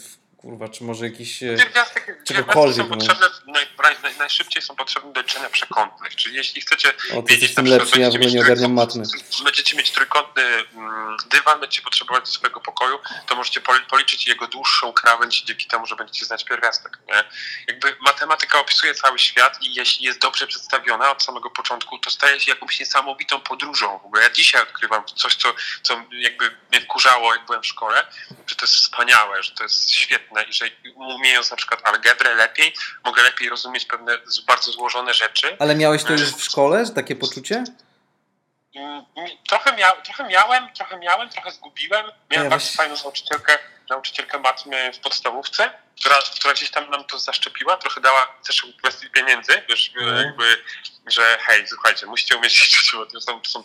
kurwa, 0.45 0.69
czy 0.69 0.83
może 0.83 1.05
jakiś 1.05 1.43
e, 1.43 1.57
pierwiastek, 1.57 2.23
czegokolwiek. 2.23 2.85
Są 2.85 2.89
no. 2.89 2.95
potrzebne, 2.95 3.27
naj, 3.47 3.65
naj, 4.03 4.17
najszybciej 4.17 4.61
są 4.61 4.75
potrzebne 4.75 5.13
do 5.13 5.21
liczenia 5.21 5.49
przekątnych, 5.49 6.15
czyli 6.15 6.35
jeśli 6.35 6.61
chcecie 6.61 6.93
o, 7.13 7.23
wiedzieć, 7.23 7.55
na 7.55 7.63
przykład, 7.63 7.93
lepszy, 7.93 7.99
ja 7.99 8.29
nie 8.29 8.41
ogarniam 8.41 8.73
matmy. 8.73 9.03
Będziecie 9.43 9.77
mieć 9.77 9.91
trójkątny 9.91 10.43
mm, 10.43 11.17
dywan, 11.29 11.59
będziecie 11.59 11.81
potrzebować 11.81 12.23
do 12.23 12.31
swojego 12.31 12.59
pokoju, 12.59 12.99
to 13.27 13.35
możecie 13.35 13.61
policzyć 13.89 14.27
jego 14.27 14.47
dłuższą 14.47 14.93
krawędź 14.93 15.43
dzięki 15.43 15.67
temu, 15.67 15.85
że 15.85 15.95
będziecie 15.95 16.25
znać 16.25 16.43
pierwiastek. 16.43 16.97
Nie? 17.07 17.23
Jakby 17.67 17.95
matematyka 18.01 18.59
opisuje 18.59 18.95
cały 18.95 19.19
świat 19.19 19.61
i 19.61 19.73
jeśli 19.73 20.05
jest 20.05 20.19
dobrze 20.19 20.47
przedstawiona 20.47 21.11
od 21.11 21.23
samego 21.23 21.49
początku, 21.49 21.99
to 21.99 22.09
staje 22.09 22.39
się 22.39 22.51
jakąś 22.51 22.79
niesamowitą 22.79 23.39
podróżą. 23.39 23.99
W 23.99 24.05
ogóle 24.05 24.23
ja 24.23 24.29
dzisiaj 24.29 24.61
odkrywam 24.61 25.03
coś, 25.15 25.35
co, 25.35 25.53
co 25.81 26.01
jakby 26.11 26.57
mnie 26.71 26.81
wkurzało, 26.81 27.33
jak 27.33 27.45
byłem 27.45 27.61
w 27.61 27.67
szkole, 27.67 28.07
że 28.47 28.55
to 28.55 28.65
jest 28.65 28.75
wspaniałe, 28.75 29.43
że 29.43 29.51
to 29.51 29.63
jest 29.63 29.91
świetne 29.91 30.34
i 30.43 30.53
że 30.53 30.65
umiejąc 30.95 31.51
na 31.51 31.57
przykład 31.57 31.87
algebrę 31.87 32.35
lepiej, 32.35 32.73
mogę 33.05 33.23
lepiej 33.23 33.49
rozumieć 33.49 33.85
pewne 33.85 34.17
bardzo 34.47 34.71
złożone 34.71 35.13
rzeczy. 35.13 35.57
Ale 35.59 35.75
miałeś 35.75 36.03
to 36.03 36.11
już 36.11 36.21
w 36.21 36.43
szkole, 36.43 36.85
takie 36.95 37.15
poczucie? 37.15 37.63
Mm, 38.75 39.05
trochę, 39.49 39.75
mia 39.75 39.91
trochę 39.91 40.27
miałem, 40.27 40.73
trochę 40.73 40.99
miałem, 40.99 41.29
trochę 41.29 41.51
zgubiłem. 41.51 42.05
Miałem 42.31 42.43
ja 42.43 42.49
bardzo 42.49 42.77
fajną 42.77 42.95
nauczycielkę, 43.03 43.59
nauczycielkę 43.89 44.39
matmy 44.39 44.93
w 44.93 44.99
podstawówce, 44.99 45.71
która, 45.99 46.15
która 46.35 46.53
gdzieś 46.53 46.71
tam 46.71 46.89
nam 46.89 47.03
to 47.03 47.19
zaszczepiła, 47.19 47.77
trochę 47.77 48.01
dała 48.01 48.27
też 48.47 48.65
kwestię 48.77 49.09
pieniędzy, 49.09 49.63
wiesz, 49.69 49.91
mm. 50.01 50.17
jakby, 50.17 50.63
że 51.07 51.37
hej, 51.41 51.67
słuchajcie, 51.67 52.05
musicie 52.05 52.37
umieć 52.37 52.61
liczyć, 52.61 52.91
bo 52.93 53.05
to 53.05 53.21
są, 53.21 53.41
to 53.41 53.49
są 53.49 53.63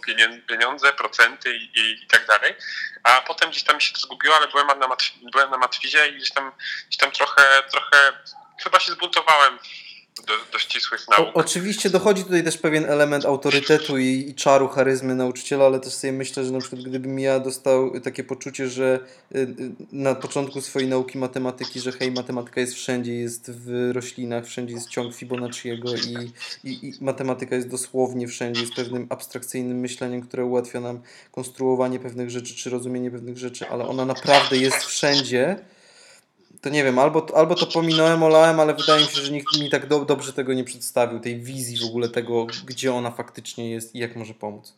pieniądze, 0.49 0.93
procenty 0.93 1.57
i, 1.57 1.79
i, 1.79 2.05
i, 2.05 2.07
tak 2.07 2.27
dalej. 2.27 2.55
A 3.03 3.21
potem 3.21 3.51
gdzieś 3.51 3.63
tam 3.63 3.81
się 3.81 3.93
to 3.93 4.01
zgubiło, 4.01 4.37
ale 4.37 4.49
byłem 4.49 4.67
na, 4.67 4.97
byłem 5.33 5.51
na 5.51 5.59
matwizie 5.59 6.09
i 6.09 6.17
gdzieś 6.17 6.31
tam, 6.31 6.53
gdzieś 6.89 6.99
tam 6.99 7.11
trochę, 7.11 7.63
trochę 7.71 8.13
chyba 8.63 8.81
się 8.81 8.93
zbuntowałem 8.93 9.59
do, 10.27 10.53
do 10.53 10.59
ścisłych 10.59 11.07
nauk. 11.09 11.29
O, 11.29 11.33
oczywiście 11.33 11.91
dochodzi 11.91 12.25
tutaj 12.25 12.45
też 12.45 12.59
pewien 12.59 12.85
element 12.85 13.25
autorytetu 13.25 13.99
i, 13.99 14.29
i, 14.29 14.35
czaru, 14.35 14.69
charyzmy 14.69 15.15
nauczyciela, 15.15 15.67
ale 15.67 15.81
też 15.81 15.93
sobie 15.93 16.13
myślę, 16.13 16.45
że 16.45 16.53
na 16.53 16.59
przykład 16.59 16.83
gdybym 16.83 17.19
ja 17.19 17.41
dostał 17.41 18.01
takie 18.01 18.25
poczucie, 18.25 18.69
że 18.69 18.99
y, 19.35 19.39
y, 19.39 19.47
na 19.93 20.15
początku 20.15 20.61
swojej 20.61 20.89
nauki 20.89 21.19
matematyki, 21.19 21.81
że 21.81 21.93
hej, 21.93 22.13
matematyka 22.13 22.61
jest 22.61 22.75
wszędzie, 22.75 23.15
jest 23.15 23.51
w 23.51 23.91
roślinach, 23.93 24.47
wszędzie 24.47 24.75
jest 24.75 24.89
ciąg 24.89 25.15
Fibonacciego 25.15 25.95
i, 25.95 26.33
i, 26.71 26.89
i 26.89 26.93
matematyka 27.01 27.57
jest 27.57 27.69
dosłownie 27.69 28.29
wszędzie, 28.29 28.61
jest 28.61 28.75
pewnym 28.75 29.07
abstrakcyjnym 29.09 29.79
myśleniem, 29.79 30.23
które 30.23 30.45
ułatwia 30.45 30.81
nam 30.81 31.01
konstruowanie 31.33 31.99
pewnych 31.99 32.31
rzeczy, 32.31 32.55
czy 32.55 32.71
rozumienie 32.71 33.11
pewnych 33.11 33.39
rzeczy, 33.39 33.69
ale 33.69 33.89
ona 33.89 34.05
naprawdę 34.05 34.57
jest 34.57 34.85
wszędzie 34.85 35.57
to 36.63 36.69
nie 36.69 36.85
wiem, 36.85 36.99
albo, 36.99 37.27
albo 37.37 37.55
to 37.55 37.67
pominąłem, 37.67 38.23
olałem, 38.23 38.61
ale 38.61 38.75
wydaje 38.75 39.03
mi 39.03 39.11
się, 39.11 39.21
że 39.21 39.33
nikt 39.33 39.57
mi 39.59 39.71
tak 39.71 39.87
do, 39.87 39.99
dobrze 40.05 40.33
tego 40.33 40.53
nie 40.53 40.65
przedstawił, 40.65 41.21
tej 41.21 41.41
wizji 41.41 41.79
w 41.87 41.91
ogóle 41.91 42.09
tego, 42.09 42.47
gdzie 42.65 42.95
ona 42.95 43.11
faktycznie 43.11 43.71
jest 43.71 43.95
i 43.95 43.99
jak 43.99 44.17
może 44.17 44.35
pomóc. 44.35 44.75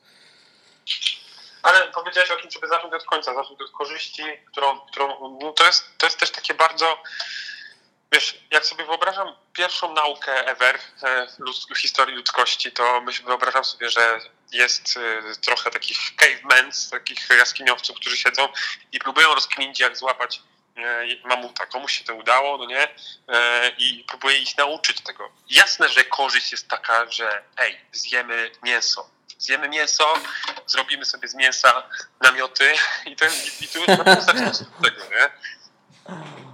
Ale 1.63 1.89
powiedziałeś 1.89 2.31
o 2.31 2.37
tym, 2.37 2.51
żeby 2.51 2.69
zacząć 2.69 2.95
od 2.95 3.05
końca, 3.05 3.35
zacząć 3.35 3.61
od 3.61 3.71
korzyści, 3.71 4.23
którą, 4.47 4.81
którą 4.81 5.39
no 5.43 5.53
to, 5.53 5.67
jest, 5.67 5.85
to 5.99 6.07
jest 6.07 6.19
też 6.19 6.31
takie 6.31 6.55
bardzo, 6.55 7.03
wiesz, 8.13 8.45
jak 8.51 8.67
sobie 8.67 8.85
wyobrażam 8.85 9.37
pierwszą 9.53 9.95
naukę 9.95 10.47
ever 10.47 10.79
e, 11.03 11.27
w 11.75 11.79
historii 11.79 12.17
ludzkości, 12.17 12.73
to 12.73 13.01
myślę, 13.01 13.27
wyobrażam 13.27 13.65
sobie, 13.65 13.91
że 13.91 14.21
jest 14.53 14.97
e, 14.97 15.23
trochę 15.41 15.71
takich 15.71 15.99
cavemen, 16.17 16.71
takich 16.91 17.29
jaskiniowców, 17.39 17.97
którzy 17.97 18.17
siedzą 18.17 18.49
i 18.93 18.99
próbują 18.99 19.35
rozkminić, 19.35 19.81
jak 19.81 19.97
złapać 19.97 20.37
e, 20.37 20.52
mamuta. 21.25 21.67
Komuś 21.67 21.99
się 21.99 22.05
to 22.05 22.15
udało, 22.15 22.59
no 22.59 22.67
nie? 22.67 22.89
E, 23.29 23.69
I 23.79 24.05
próbuje 24.09 24.39
ich 24.39 24.59
nauczyć 24.59 25.01
tego. 25.01 25.33
Jasne, 25.51 25.89
że 25.89 26.05
korzyść 26.05 26.53
jest 26.53 26.69
taka, 26.69 27.11
że 27.11 27.43
hej, 27.57 27.81
zjemy 27.93 28.51
mięso. 28.63 29.11
Zjemy 29.39 29.69
mięso, 29.69 30.15
zrobimy 30.67 31.05
sobie 31.05 31.29
z 31.29 31.35
mięsa 31.35 31.83
namioty 32.21 32.73
i, 33.07 33.17
to, 33.17 33.25
i 33.61 33.69
tu 33.69 33.83
od 33.83 34.59
tego, 34.83 35.05
nie? 35.11 35.31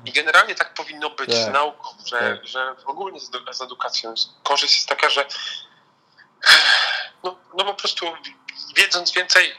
I 0.05 0.13
generalnie 0.13 0.55
tak 0.55 0.75
powinno 0.75 1.11
być 1.11 1.31
Tak. 1.31 1.39
z 1.39 1.49
nauką, 1.49 1.89
że, 2.07 2.19
Tak. 2.19 2.47
że 2.47 2.75
ogólnie 2.85 3.21
z, 3.21 3.31
edu- 3.31 3.53
z 3.55 3.63
edukacją 3.63 4.15
korzyść 4.43 4.75
jest 4.75 4.89
taka, 4.89 5.11
że 5.11 5.27
no, 7.23 7.39
no 7.57 7.65
po 7.65 7.75
prostu 7.75 8.07
wiedząc 8.77 9.13
więcej, 9.13 9.55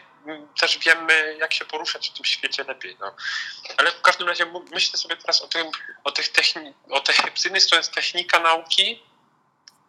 też 0.60 0.78
wiemy, 0.78 1.38
jak 1.40 1.54
się 1.54 1.66
poruszać 1.66 2.10
w 2.10 2.14
tym 2.14 2.26
świecie 2.26 2.64
lepiej. 2.64 2.98
No. 3.00 3.16
Ale 3.78 3.92
w 3.92 4.02
każdym 4.02 4.28
razie 4.28 4.46
myślę 4.72 5.00
sobie 5.00 5.18
teraz 5.18 5.42
o 5.42 5.48
tym, 5.48 5.68
o 6.04 6.12
tych 6.12 6.32
techni- 6.32 6.74
o 6.90 7.00
tej, 7.00 7.16
z 7.36 7.44
jednej 7.44 7.62
strony 7.62 7.80
jest 7.80 7.94
technika 7.94 8.40
nauki, 8.40 9.04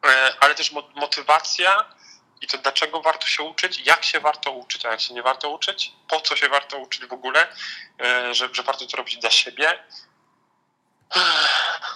e, 0.06 0.34
ale 0.40 0.54
też 0.54 0.72
mo- 0.72 0.90
motywacja 0.94 1.94
i 2.40 2.46
to 2.46 2.58
dlaczego 2.58 3.02
warto 3.02 3.26
się 3.26 3.42
uczyć, 3.42 3.78
jak 3.78 4.04
się 4.04 4.20
warto 4.20 4.50
uczyć, 4.50 4.84
a 4.86 4.90
jak 4.90 5.00
się 5.00 5.14
nie 5.14 5.22
warto 5.22 5.50
uczyć, 5.50 5.92
po 6.08 6.20
co 6.20 6.36
się 6.36 6.48
warto 6.48 6.78
uczyć 6.78 7.06
w 7.06 7.12
ogóle, 7.12 7.56
e, 8.00 8.34
że, 8.34 8.48
że 8.52 8.62
warto 8.62 8.86
to 8.86 8.96
robić 8.96 9.16
dla 9.16 9.30
siebie. 9.30 9.84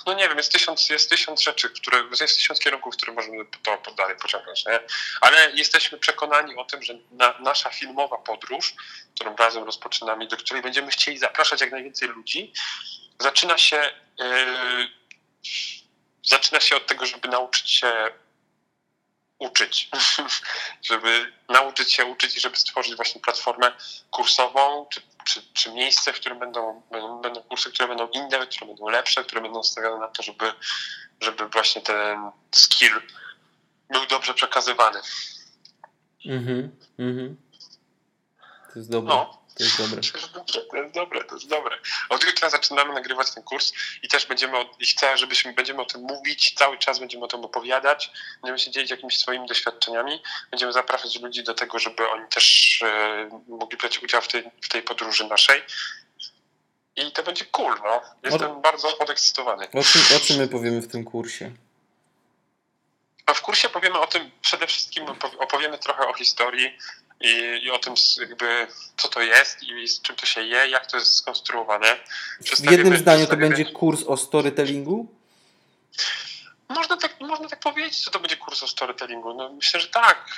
No 0.06 0.14
nie 0.14 0.28
wiem, 0.28 0.36
jest 0.36 0.52
tysiąc, 0.52 0.88
jest 0.88 1.10
tysiąc 1.10 1.42
rzeczy, 1.42 1.70
które, 1.70 2.02
jest 2.20 2.36
tysiąc 2.36 2.60
kierunków, 2.60 2.96
które 2.96 3.12
możemy 3.12 3.44
to 3.82 3.92
dalej 3.92 4.16
pociągnąć, 4.16 4.66
nie? 4.66 4.80
Ale 5.20 5.50
jesteśmy 5.50 5.98
przekonani 5.98 6.56
o 6.56 6.64
tym, 6.64 6.82
że 6.82 6.94
na, 7.10 7.34
nasza 7.38 7.70
filmowa 7.70 8.16
podróż, 8.16 8.74
którą 9.14 9.36
razem 9.36 9.64
rozpoczynamy, 9.64 10.26
do 10.26 10.36
której 10.36 10.62
będziemy 10.62 10.90
chcieli 10.90 11.18
zapraszać 11.18 11.60
jak 11.60 11.70
najwięcej 11.70 12.08
ludzi, 12.08 12.52
zaczyna 13.18 13.58
się, 13.58 13.92
yy, 14.18 14.88
zaczyna 16.24 16.60
się 16.60 16.76
od 16.76 16.86
tego, 16.86 17.06
żeby 17.06 17.28
nauczyć 17.28 17.70
się 17.70 18.10
uczyć. 19.38 19.90
żeby 20.90 21.32
nauczyć 21.48 21.92
się 21.92 22.04
uczyć 22.04 22.36
i 22.36 22.40
żeby 22.40 22.56
stworzyć 22.56 22.96
właśnie 22.96 23.20
platformę 23.20 23.72
kursową, 24.10 24.86
czy, 24.90 25.00
czy, 25.24 25.42
czy 25.52 25.72
miejsce, 25.72 26.12
w 26.12 26.20
którym 26.20 26.38
będą, 26.38 26.82
będą, 26.90 27.20
będą 27.20 27.42
kursy, 27.42 27.70
które 27.70 27.88
będą 27.88 28.08
inne, 28.08 28.46
które 28.46 28.66
będą 28.66 28.88
lepsze, 28.88 29.24
które 29.24 29.40
będą 29.40 29.62
stawiane 29.62 29.98
na 29.98 30.08
to, 30.08 30.22
żeby, 30.22 30.52
żeby 31.20 31.48
właśnie 31.48 31.82
ten 31.82 32.30
skill 32.52 33.00
był 33.90 34.06
dobrze 34.06 34.34
przekazywany. 34.34 35.00
Mhm, 36.26 36.76
mhm. 36.98 37.36
To 38.72 38.78
jest 38.78 38.90
dobre. 38.90 39.14
No. 39.14 39.43
To 39.54 39.64
jest 39.64 39.78
dobre. 39.78 40.00
To 40.70 40.76
jest 40.76 40.94
dobre, 40.94 41.24
to 41.24 41.34
jest 41.34 41.48
dobre. 41.48 41.78
Od 42.08 42.24
jutra 42.24 42.50
zaczynamy 42.50 42.94
nagrywać 42.94 43.34
ten 43.34 43.42
kurs 43.42 43.72
i 44.02 44.08
też 44.08 44.26
będziemy, 44.26 44.58
o- 44.58 44.70
i 44.80 44.86
chcę, 44.86 45.18
żebyśmy 45.18 45.52
będziemy 45.52 45.82
o 45.82 45.84
tym 45.84 46.00
mówić, 46.00 46.54
cały 46.54 46.78
czas 46.78 46.98
będziemy 46.98 47.24
o 47.24 47.28
tym 47.28 47.44
opowiadać, 47.44 48.10
będziemy 48.42 48.58
się 48.58 48.70
dzielić 48.70 48.90
jakimiś 48.90 49.18
swoimi 49.18 49.48
doświadczeniami, 49.48 50.22
będziemy 50.50 50.72
zapraszać 50.72 51.20
ludzi 51.20 51.44
do 51.44 51.54
tego, 51.54 51.78
żeby 51.78 52.08
oni 52.10 52.28
też 52.28 52.82
e, 52.82 53.40
mogli 53.48 53.78
brać 53.78 53.98
udział 54.02 54.22
w 54.22 54.28
tej, 54.28 54.44
w 54.62 54.68
tej 54.68 54.82
podróży 54.82 55.24
naszej. 55.24 55.62
I 56.96 57.12
to 57.12 57.22
będzie 57.22 57.44
cool, 57.44 57.80
no. 57.84 58.02
Jestem 58.22 58.60
bardzo 58.62 58.92
podekscytowany. 58.92 59.68
O 59.74 59.84
czym, 59.84 60.02
o 60.16 60.20
czym 60.20 60.36
my 60.36 60.48
powiemy 60.48 60.80
w 60.80 60.88
tym 60.92 61.04
kursie? 61.04 61.50
A 63.26 63.34
w 63.34 63.40
kursie 63.42 63.68
powiemy 63.68 63.98
o 63.98 64.06
tym, 64.06 64.30
przede 64.40 64.66
wszystkim 64.66 65.04
opow- 65.06 65.36
opowiemy 65.38 65.78
trochę 65.78 66.08
o 66.08 66.14
historii 66.14 66.78
i, 67.24 67.64
i 67.64 67.70
o 67.70 67.78
tym, 67.78 67.94
jakby, 68.20 68.66
co 68.96 69.08
to 69.08 69.20
jest 69.20 69.62
i 69.62 69.88
z 69.88 70.02
czym 70.02 70.16
to 70.16 70.26
się 70.26 70.42
je, 70.42 70.68
jak 70.68 70.86
to 70.86 70.96
jest 70.96 71.14
skonstruowane. 71.14 71.96
W 72.40 72.70
jednym 72.70 72.96
zdaniu 72.96 73.26
to 73.26 73.36
będzie 73.36 73.64
kurs 73.64 74.02
o 74.06 74.16
storytellingu? 74.16 75.06
Można 76.68 76.96
tak, 76.96 77.20
można 77.20 77.48
tak 77.48 77.60
powiedzieć, 77.60 78.04
że 78.04 78.10
to 78.10 78.20
będzie 78.20 78.36
kurs 78.36 78.62
o 78.62 78.68
storytellingu. 78.68 79.34
No, 79.34 79.52
myślę, 79.52 79.80
że 79.80 79.88
tak. 79.88 80.36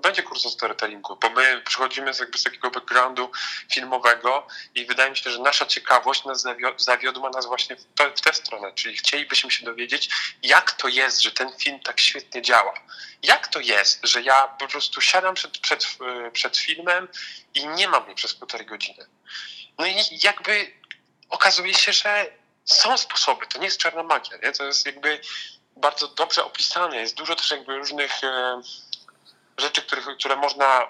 Będzie 0.00 0.22
kurs 0.22 0.46
o 0.46 0.50
storytellingu, 0.50 1.16
bo 1.16 1.30
my 1.30 1.62
przychodzimy 1.66 2.14
z, 2.14 2.18
jakby 2.18 2.38
z 2.38 2.42
takiego 2.42 2.70
backgroundu 2.70 3.30
filmowego 3.72 4.46
i 4.74 4.86
wydaje 4.86 5.10
mi 5.10 5.16
się, 5.16 5.30
że 5.30 5.38
nasza 5.38 5.66
ciekawość 5.66 6.24
nas 6.24 6.44
zawio- 6.44 6.78
zawiodła 6.78 7.30
nas 7.30 7.46
właśnie 7.46 7.76
w, 7.76 7.84
w 8.16 8.20
tę 8.20 8.34
stronę, 8.34 8.72
czyli 8.74 8.96
chcielibyśmy 8.96 9.50
się 9.50 9.64
dowiedzieć, 9.64 10.08
jak 10.42 10.72
to 10.72 10.88
jest, 10.88 11.22
że 11.22 11.32
ten 11.32 11.52
film 11.58 11.80
tak 11.80 12.00
świetnie 12.00 12.42
działa. 12.42 12.74
Jak 13.22 13.48
to 13.48 13.60
jest, 13.60 14.00
że 14.02 14.22
ja 14.22 14.48
po 14.48 14.68
prostu 14.68 15.00
siadam 15.00 15.34
przed, 15.34 15.58
przed, 15.58 15.86
przed 16.32 16.56
filmem 16.56 17.08
i 17.54 17.66
nie 17.66 17.88
mam 17.88 18.04
mnie 18.04 18.14
przez 18.14 18.34
półtorej 18.34 18.66
godziny. 18.66 19.06
No 19.78 19.86
i 19.86 19.94
jakby 20.22 20.72
okazuje 21.28 21.74
się, 21.74 21.92
że 21.92 22.26
są 22.64 22.98
sposoby, 22.98 23.46
to 23.46 23.58
nie 23.58 23.64
jest 23.64 23.78
czarna 23.78 24.02
magia, 24.02 24.36
nie? 24.42 24.52
to 24.52 24.64
jest 24.64 24.86
jakby 24.86 25.20
bardzo 25.76 26.08
dobrze 26.08 26.44
opisane, 26.44 26.96
jest 26.96 27.14
dużo 27.14 27.36
też 27.36 27.50
jakby 27.50 27.78
różnych 27.78 28.24
e, 28.24 28.62
rzeczy, 29.58 29.82
które 30.18 30.36
można 30.36 30.86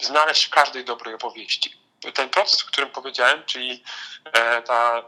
znaleźć 0.00 0.44
w 0.44 0.50
każdej 0.50 0.84
dobrej 0.84 1.14
opowieści. 1.14 1.76
Ten 2.14 2.28
proces, 2.28 2.64
o 2.64 2.66
którym 2.66 2.90
powiedziałem, 2.90 3.44
czyli 3.44 3.84
e, 4.32 4.62
ta, 4.62 5.02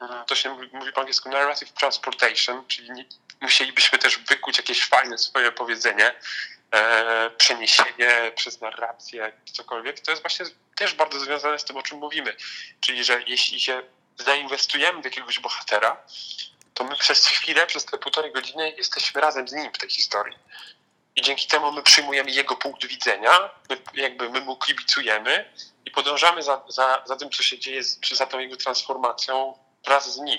mm, 0.00 0.24
to 0.24 0.34
się 0.34 0.68
mówi, 0.72 0.92
po 0.92 1.00
angielsku 1.00 1.28
narrative 1.28 1.72
transportation, 1.72 2.66
czyli 2.66 3.08
musielibyśmy 3.40 3.98
też 3.98 4.18
wykuć 4.18 4.56
jakieś 4.56 4.88
fajne 4.88 5.18
swoje 5.18 5.52
powiedzenie, 5.52 6.14
e, 6.70 7.30
przeniesienie 7.30 8.32
przez 8.36 8.60
narrację, 8.60 9.32
cokolwiek, 9.52 10.00
to 10.00 10.10
jest 10.10 10.22
właśnie 10.22 10.46
też 10.76 10.94
bardzo 10.94 11.20
związane 11.20 11.58
z 11.58 11.64
tym, 11.64 11.76
o 11.76 11.82
czym 11.82 11.98
mówimy. 11.98 12.36
Czyli, 12.80 13.04
że 13.04 13.22
jeśli 13.26 13.60
się 13.60 13.82
zainwestujemy 14.18 15.02
w 15.02 15.04
jakiegoś 15.04 15.40
bohatera, 15.40 15.96
to 16.74 16.84
my 16.84 16.96
przez 16.96 17.26
chwilę, 17.26 17.66
przez 17.66 17.84
te 17.84 17.98
półtorej 17.98 18.32
godziny 18.32 18.70
jesteśmy 18.70 19.20
razem 19.20 19.48
z 19.48 19.52
nim 19.52 19.72
w 19.72 19.78
tej 19.78 19.90
historii. 19.90 20.38
I 21.16 21.22
dzięki 21.22 21.46
temu 21.46 21.72
my 21.72 21.82
przyjmujemy 21.82 22.30
jego 22.30 22.56
punkt 22.56 22.86
widzenia, 22.86 23.50
my, 23.70 23.76
jakby 23.94 24.30
my 24.30 24.40
mu 24.40 24.56
kibicujemy 24.56 25.52
i 25.84 25.90
podążamy 25.90 26.42
za, 26.42 26.62
za, 26.68 27.02
za 27.06 27.16
tym, 27.16 27.30
co 27.30 27.42
się 27.42 27.58
dzieje, 27.58 27.82
czy 28.00 28.16
za 28.16 28.26
tą 28.26 28.38
jego 28.38 28.56
transformacją 28.56 29.58
wraz 29.84 30.14
z 30.14 30.18
nim. 30.18 30.38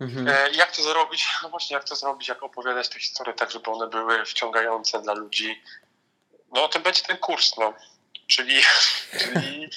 Mhm. 0.00 0.28
E, 0.28 0.50
jak 0.50 0.76
to 0.76 0.82
zrobić? 0.82 1.26
No 1.42 1.48
właśnie, 1.48 1.74
jak 1.74 1.84
to 1.84 1.96
zrobić, 1.96 2.28
jak 2.28 2.42
opowiadać 2.42 2.88
te 2.88 3.00
historie 3.00 3.34
tak, 3.34 3.50
żeby 3.50 3.70
one 3.70 3.86
były 3.86 4.24
wciągające 4.24 5.02
dla 5.02 5.14
ludzi. 5.14 5.62
No 6.52 6.64
o 6.64 6.68
tym 6.68 6.82
będzie 6.82 7.02
ten 7.02 7.16
kurs, 7.16 7.56
no. 7.58 7.74
Czyli, 8.26 8.60
czyli 9.20 9.70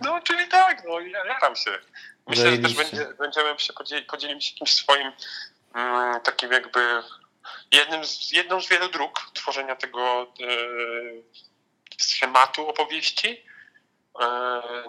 no, 0.00 0.20
czyli 0.20 0.48
tak, 0.48 0.84
no, 0.84 1.00
ja 1.00 1.24
jaram 1.24 1.56
się. 1.56 1.78
Myślę, 2.26 2.50
że 2.50 2.58
też 2.58 2.74
będzie, 2.74 3.06
będziemy 3.18 3.58
się 3.58 3.72
podzielić, 3.72 4.06
podzielimy 4.06 4.42
się 4.42 4.52
jakimś 4.52 4.74
swoim 4.74 5.12
mm, 5.74 6.20
takim 6.20 6.52
jakby 6.52 7.02
jednym 7.72 8.04
z, 8.04 8.30
jedną 8.32 8.60
z 8.60 8.68
wielu 8.68 8.88
dróg 8.88 9.30
tworzenia 9.34 9.76
tego 9.76 10.22
e, 10.22 10.46
schematu 11.98 12.68
opowieści. 12.68 13.42
E, 14.20 14.26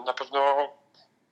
na 0.06 0.12
pewno 0.12 0.68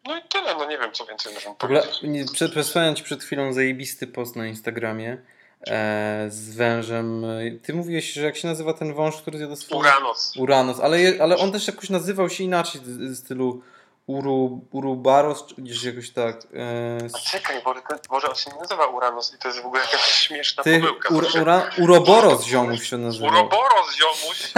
no 0.04 0.16
i 0.18 0.22
tyle, 0.22 0.54
no 0.54 0.64
nie 0.68 0.78
wiem, 0.78 0.92
co 0.92 1.06
więcej 1.06 1.34
możemy 1.34 1.54
powiedzieć. 1.56 2.32
przed, 2.32 2.50
przesłałem 2.50 2.94
ci 2.94 3.02
przed 3.04 3.24
chwilą 3.24 3.52
zajebisty 3.52 4.06
post 4.06 4.36
na 4.36 4.46
Instagramie 4.46 5.18
e, 5.66 6.26
z 6.28 6.56
wężem. 6.56 7.24
e, 7.24 7.50
Ty 7.62 7.74
mówiłeś, 7.74 8.12
że 8.12 8.22
jak 8.22 8.36
się 8.36 8.48
nazywa 8.48 8.74
ten 8.74 8.94
wąż, 8.94 9.16
który 9.16 9.38
zjada 9.38 9.56
swój... 9.56 9.78
Uranos. 9.78 10.36
Uranos, 10.36 10.80
ale, 10.80 11.00
je- 11.00 11.22
ale 11.22 11.36
on 11.36 11.52
też 11.52 11.66
jakoś 11.66 11.90
nazywał 11.90 12.30
się 12.30 12.44
inaczej, 12.44 12.80
w 12.84 13.16
stylu 13.16 13.62
Uru, 14.06 14.60
Urubaros, 14.70 15.46
czy 15.46 15.54
gdzieś 15.62 15.82
jakoś 15.84 16.10
tak. 16.10 16.36
E, 16.54 16.98
A 17.14 17.18
czekaj, 17.18 17.62
może, 17.64 17.80
ten, 17.88 17.98
może 18.10 18.28
on 18.28 18.34
się 18.34 18.50
nie 18.50 18.60
nazywa 18.60 18.86
Uranos 18.86 19.34
i 19.34 19.38
to 19.38 19.48
jest 19.48 19.60
w 19.62 19.66
ogóle 19.66 19.82
jakaś 19.82 20.00
śmieszna 20.00 20.62
ty, 20.62 20.80
pomyłka. 20.80 21.14
ur, 21.14 21.30
się- 21.32 21.42
ura, 21.42 21.70
Uroboros 21.78 22.44
ziomuś 22.44 22.90
się 22.90 22.96
nazywał. 22.98 23.30
Uroboros, 23.30 23.96
ziomuś, 23.96 24.52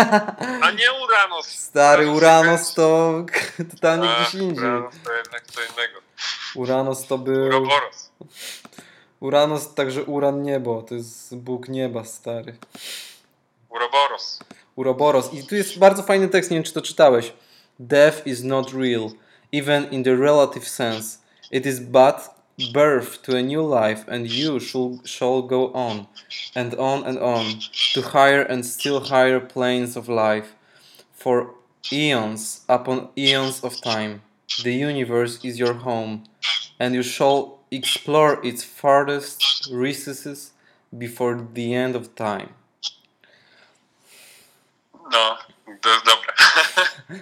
a 0.62 0.70
nie 0.70 0.92
Uranos. 1.04 1.46
Stary 1.48 2.10
Uranos 2.10 2.74
to 2.74 3.14
totalnie 3.74 4.08
A, 4.10 4.22
gdzieś 4.22 4.34
indziej. 4.34 4.64
Uranos 4.64 4.94
to 5.04 5.12
jednak 5.12 5.46
co 5.46 5.60
innego. 5.60 6.00
Uranos 6.54 7.06
to 7.06 7.18
był... 7.18 7.46
Uroboros. 7.46 8.10
Uranos 9.20 9.74
także 9.74 10.04
Uran 10.04 10.42
niebo, 10.42 10.82
to 10.82 10.94
jest 10.94 11.36
Bóg 11.36 11.68
nieba, 11.68 12.04
stary. 12.04 12.56
Uroboros. 13.68 14.38
Uroboros. 14.76 15.32
I 15.34 15.46
tu 15.46 15.54
jest 15.54 15.78
bardzo 15.78 16.02
fajny 16.02 16.28
tekst, 16.28 16.50
nie 16.50 16.56
wiem 16.56 16.64
czy 16.64 16.72
to 16.72 16.82
czytałeś. 16.82 17.32
Death 17.78 18.26
is 18.26 18.42
not 18.42 18.72
real, 18.72 19.10
even 19.52 19.84
in 19.86 20.02
the 20.02 20.16
relative 20.16 20.66
sense. 20.66 21.18
It 21.50 21.66
is 21.66 21.80
but 21.80 22.36
birth 22.72 23.22
to 23.22 23.36
a 23.36 23.42
new 23.42 23.62
life, 23.62 24.04
and 24.08 24.28
you 24.28 24.58
shall, 24.60 25.00
shall 25.04 25.42
go 25.42 25.72
on, 25.72 26.08
and 26.54 26.74
on 26.74 27.04
and 27.04 27.18
on, 27.18 27.60
to 27.94 28.02
higher 28.02 28.42
and 28.42 28.66
still 28.66 29.00
higher 29.00 29.40
planes 29.40 29.96
of 29.96 30.08
life. 30.08 30.54
For 31.12 31.54
eons 31.92 32.64
upon 32.68 33.08
eons 33.16 33.62
of 33.64 33.80
time, 33.80 34.22
the 34.62 34.74
universe 34.74 35.44
is 35.44 35.58
your 35.58 35.74
home, 35.74 36.24
and 36.78 36.94
you 36.94 37.02
shall 37.02 37.60
explore 37.70 38.44
its 38.44 38.62
farthest 38.64 39.68
recesses 39.70 40.52
before 40.96 41.46
the 41.54 41.74
end 41.74 41.94
of 41.94 42.14
time. 42.14 42.50
No, 45.10 45.36
To 45.82 45.88
jest 45.90 46.04
dobre. 46.04 46.32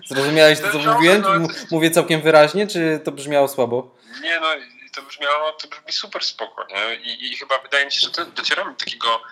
Zrozumiałeś 0.07 0.61
to, 0.61 0.73
co 0.73 0.79
mówiłem? 0.79 1.21
no, 1.23 1.49
Mówię 1.71 1.91
całkiem 1.91 2.23
wyraźnie, 2.23 2.67
czy 2.67 3.01
to 3.05 3.13
brzmiało 3.13 3.49
słabo? 3.49 3.97
Nie 4.23 4.41
no, 4.41 4.47
to 4.95 5.03
brzmiało, 5.03 5.53
to 5.53 5.69
brzmi 5.69 5.93
super 5.93 6.25
spoko, 6.25 6.67
nie? 6.67 6.95
I, 6.95 7.33
I 7.33 7.37
chyba 7.37 7.59
wydaje 7.59 7.85
mi 7.85 7.93
się, 7.93 8.01
że 8.01 8.11
to 8.11 8.25
docieramy 8.27 8.71
do 8.71 8.77
takiego... 8.77 9.23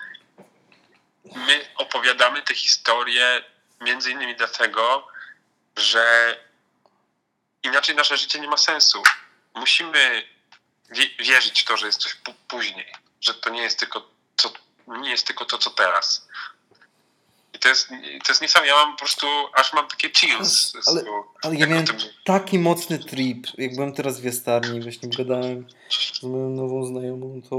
My 1.35 1.65
opowiadamy 1.77 2.41
te 2.41 2.53
historie 2.55 3.43
między 3.81 4.11
innymi 4.11 4.35
dlatego, 4.35 5.07
że 5.77 6.35
inaczej 7.63 7.95
nasze 7.95 8.17
życie 8.17 8.39
nie 8.39 8.47
ma 8.47 8.57
sensu. 8.57 9.03
Musimy 9.55 10.23
wie- 10.89 11.09
wierzyć 11.25 11.61
w 11.61 11.65
to, 11.65 11.77
że 11.77 11.85
jest 11.85 11.99
coś 11.99 12.17
później, 12.47 12.93
że 13.21 13.33
to 13.33 13.49
nie 13.49 13.61
jest 13.61 13.79
tylko 13.79 14.07
co, 14.37 14.51
nie 14.87 15.09
jest 15.09 15.27
tylko 15.27 15.45
to, 15.45 15.57
co 15.57 15.69
teraz. 15.69 16.27
To 17.65 17.69
jest, 17.69 17.89
to 18.25 18.31
jest 18.31 18.41
niesamowite. 18.41 18.75
Ja 18.75 18.85
mam 18.85 18.93
po 18.93 18.99
prostu, 18.99 19.27
aż 19.53 19.73
mam 19.73 19.87
takie 19.87 20.09
chills. 20.09 20.73
Ale- 20.87 21.03
Ale 21.43 21.55
ja 21.55 21.67
miałem 21.67 21.85
tym- 21.85 21.95
taki 22.23 22.59
mocny 22.59 22.99
trip, 22.99 23.47
jak 23.57 23.75
byłem 23.75 23.93
teraz 23.93 24.19
w 24.19 24.23
Jastarni, 24.23 24.81
właśnie 24.81 25.09
gadałem 25.09 25.67
z 26.19 26.23
moją 26.23 26.49
nową 26.49 26.85
znajomą, 26.85 27.41
to 27.49 27.57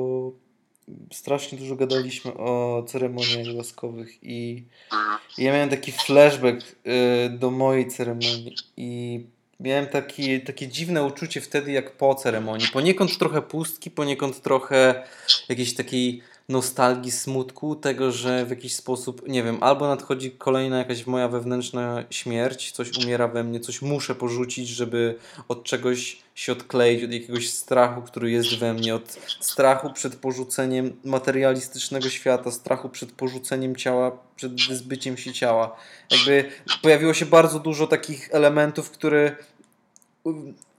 strasznie 1.13 1.59
dużo 1.59 1.77
gadaliśmy 1.77 2.35
o 2.35 2.83
ceremoniach 2.89 3.57
łaskowych 3.57 4.19
i 4.23 4.63
Mhm. 4.93 5.19
i 5.39 5.45
ja 5.45 5.53
miałem 5.53 5.69
taki 5.71 5.93
flashback 5.93 6.63
y, 6.87 7.31
do 7.31 7.51
mojej 7.51 7.89
ceremonii 7.89 8.57
i 8.77 9.21
miałem 9.61 9.87
taki, 9.87 10.41
takie 10.41 10.69
dziwne 10.69 11.05
uczucie 11.05 11.41
wtedy 11.41 11.73
jak 11.73 11.97
po 11.97 12.15
ceremonii. 12.15 12.69
Poniekąd 12.73 13.19
trochę 13.19 13.43
pustki, 13.43 13.91
poniekąd 13.91 14.43
trochę 14.43 15.07
jakiejś 15.49 15.75
takiej 15.75 16.23
nostalgii, 16.49 17.12
smutku, 17.12 17.76
tego, 17.76 18.12
że 18.12 18.47
w 18.47 18.50
jakiś 18.50 18.76
sposób, 18.76 19.29
nie 19.29 19.43
wiem, 19.43 19.59
albo 19.61 19.88
nadchodzi 19.88 20.31
kolejna 20.31 20.79
jakaś 20.79 21.07
moja 21.07 21.29
wewnętrzna 21.29 22.05
śmierć, 22.11 22.73
coś 22.73 23.05
umiera 23.05 23.29
we 23.29 23.45
mnie, 23.45 23.61
coś 23.61 23.83
muszę 23.83 24.15
porzucić, 24.15 24.69
żeby 24.69 25.19
od 25.49 25.65
czegoś 25.65 26.19
się 26.35 26.53
odkleić, 26.53 27.05
od 27.05 27.12
jakiegoś 27.12 27.50
strachu, 27.50 28.03
który 28.03 28.31
jest 28.31 28.59
we 28.59 28.75
mnie, 28.75 28.95
od 28.95 29.19
strachu 29.41 29.93
przed 29.93 30.17
porzuceniem 30.17 30.97
materialistycznego 31.05 32.09
świata, 32.09 32.50
strachu 32.50 32.88
przed 32.88 33.12
porzuceniem 33.12 33.76
ciała, 33.76 34.19
przed 34.37 34.69
wyzbyciem 34.69 35.17
się 35.17 35.33
ciała. 35.33 35.76
Jakby 36.11 36.50
pojawiło 36.83 37.15
się 37.15 37.26
bardzo 37.26 37.59
dużo 37.59 37.87
takich 37.87 38.29
elementów, 38.33 38.91
które 38.91 39.37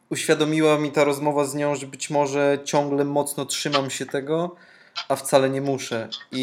uświadomiła 0.09 0.77
mi 0.79 0.91
ta 0.91 1.03
rozmowa 1.03 1.45
z 1.45 1.55
nią, 1.55 1.75
że 1.75 1.87
być 1.87 2.09
może 2.09 2.59
ciągle 2.65 3.05
mocno 3.05 3.45
trzymam 3.45 3.89
się 3.89 4.05
tego, 4.05 4.55
a 5.07 5.15
wcale 5.15 5.49
nie 5.49 5.61
muszę. 5.61 6.09
I, 6.31 6.41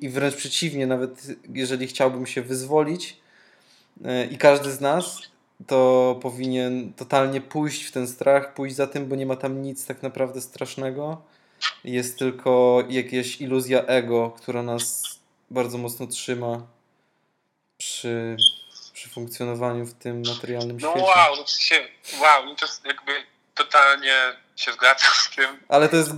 i, 0.00 0.04
i 0.04 0.08
wręcz 0.08 0.34
przeciwnie, 0.36 0.86
nawet 0.86 1.22
jeżeli 1.54 1.86
chciałbym 1.86 2.26
się 2.26 2.42
wyzwolić 2.42 3.16
e, 4.04 4.24
i 4.26 4.38
każdy 4.38 4.72
z 4.72 4.80
nas, 4.80 5.18
to 5.66 6.18
powinien 6.22 6.92
totalnie 6.92 7.40
pójść 7.40 7.82
w 7.84 7.92
ten 7.92 8.08
strach, 8.08 8.54
pójść 8.54 8.76
za 8.76 8.86
tym, 8.86 9.08
bo 9.08 9.16
nie 9.16 9.26
ma 9.26 9.36
tam 9.36 9.62
nic 9.62 9.86
tak 9.86 10.02
naprawdę 10.02 10.40
strasznego. 10.40 11.22
Jest 11.84 12.18
tylko 12.18 12.82
jakaś 12.88 13.40
iluzja 13.40 13.82
ego, 13.82 14.30
która 14.30 14.62
nas 14.62 15.02
bardzo 15.50 15.78
mocno 15.78 16.06
trzyma 16.06 16.66
przy, 17.78 18.36
przy 18.92 19.08
funkcjonowaniu 19.08 19.86
w 19.86 19.94
tym 19.94 20.22
materialnym 20.28 20.78
No 20.80 20.90
świecie. 20.90 21.06
wow, 21.06 21.36
no 21.36 21.44
w 21.44 21.50
sensie, 21.50 21.88
wow, 22.20 22.44
no 22.44 22.54
to 22.54 22.66
jest 22.66 22.84
jakby 22.84 23.12
totalnie 23.54 24.12
się 24.58 24.72
zgadzam 24.72 25.12
z 25.14 25.30
tym. 25.36 25.60
Ale 25.68 25.88
to 25.88 25.96
jest 25.96 26.10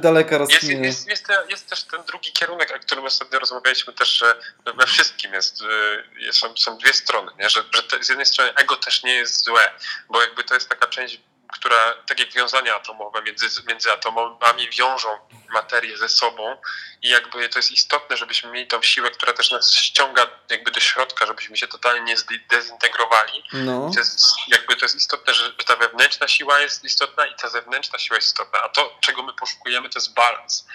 daleka 0.00 0.36
Jest, 0.36 0.52
rozkmina. 0.52 0.86
jest, 0.86 1.08
jest, 1.08 1.26
te- 1.26 1.44
jest 1.48 1.66
też 1.68 1.82
ten 1.84 2.02
drugi 2.02 2.32
kierunek, 2.32 2.72
o 2.76 2.78
którym 2.78 3.04
ostatnio 3.04 3.38
rozmawialiśmy 3.38 3.92
też, 3.92 4.08
że 4.18 4.34
we 4.76 4.86
wszystkim 4.86 5.32
jest, 5.34 5.62
y, 5.62 6.04
jest 6.18 6.38
są, 6.38 6.56
są 6.56 6.78
dwie 6.78 6.92
strony, 6.92 7.32
nie? 7.38 7.50
że, 7.50 7.64
że 7.74 7.82
te, 7.82 8.04
z 8.04 8.08
jednej 8.08 8.26
strony 8.26 8.54
ego 8.54 8.76
też 8.76 9.02
nie 9.02 9.14
jest 9.14 9.44
złe, 9.44 9.70
bo 10.08 10.20
jakby 10.22 10.44
to 10.44 10.54
jest 10.54 10.68
taka 10.68 10.86
część, 10.86 11.20
która, 11.52 11.94
tak 12.06 12.20
jak 12.20 12.32
wiązania 12.32 12.76
atomowe 12.76 13.22
między, 13.22 13.46
między 13.68 13.92
atomami 13.92 14.70
wiążą 14.78 15.08
materię 15.52 15.98
ze 15.98 16.08
sobą 16.08 16.56
i 17.02 17.08
jakby 17.08 17.48
to 17.48 17.58
jest 17.58 17.70
istotne, 17.70 18.16
żebyśmy 18.16 18.50
mieli 18.50 18.66
tą 18.66 18.82
siłę, 18.82 19.10
która 19.10 19.32
też 19.32 19.50
nas 19.50 19.70
ściąga 19.74 20.26
jakby 20.50 20.70
do 20.70 20.80
środka, 20.80 21.26
żebyśmy 21.26 21.56
się 21.56 21.66
totalnie 21.68 22.00
nie 22.04 22.16
zdezintegrowali. 22.16 23.42
No, 23.52 23.90
To 23.94 23.98
jest, 24.00 24.20
jakby 24.48 24.76
to 24.76 24.84
jest 24.84 24.96
istotne, 24.96 25.34
że 25.34 25.52
ta 25.66 25.76
wewnętrzna 25.76 26.28
siła 26.28 26.60
jest 26.60 26.84
istotna 26.84 27.26
i 27.26 27.34
ta 27.34 27.48
zewnętrzna 27.48 27.98
siła 27.98 28.16
jest 28.16 28.28
istotna. 28.28 28.62
A 28.62 28.68
to, 28.68 28.98
czego 29.00 29.22
my 29.22 29.32
poszukujemy, 29.32 29.88
to 29.88 29.98
jest 29.98 30.14
balans. 30.14 30.66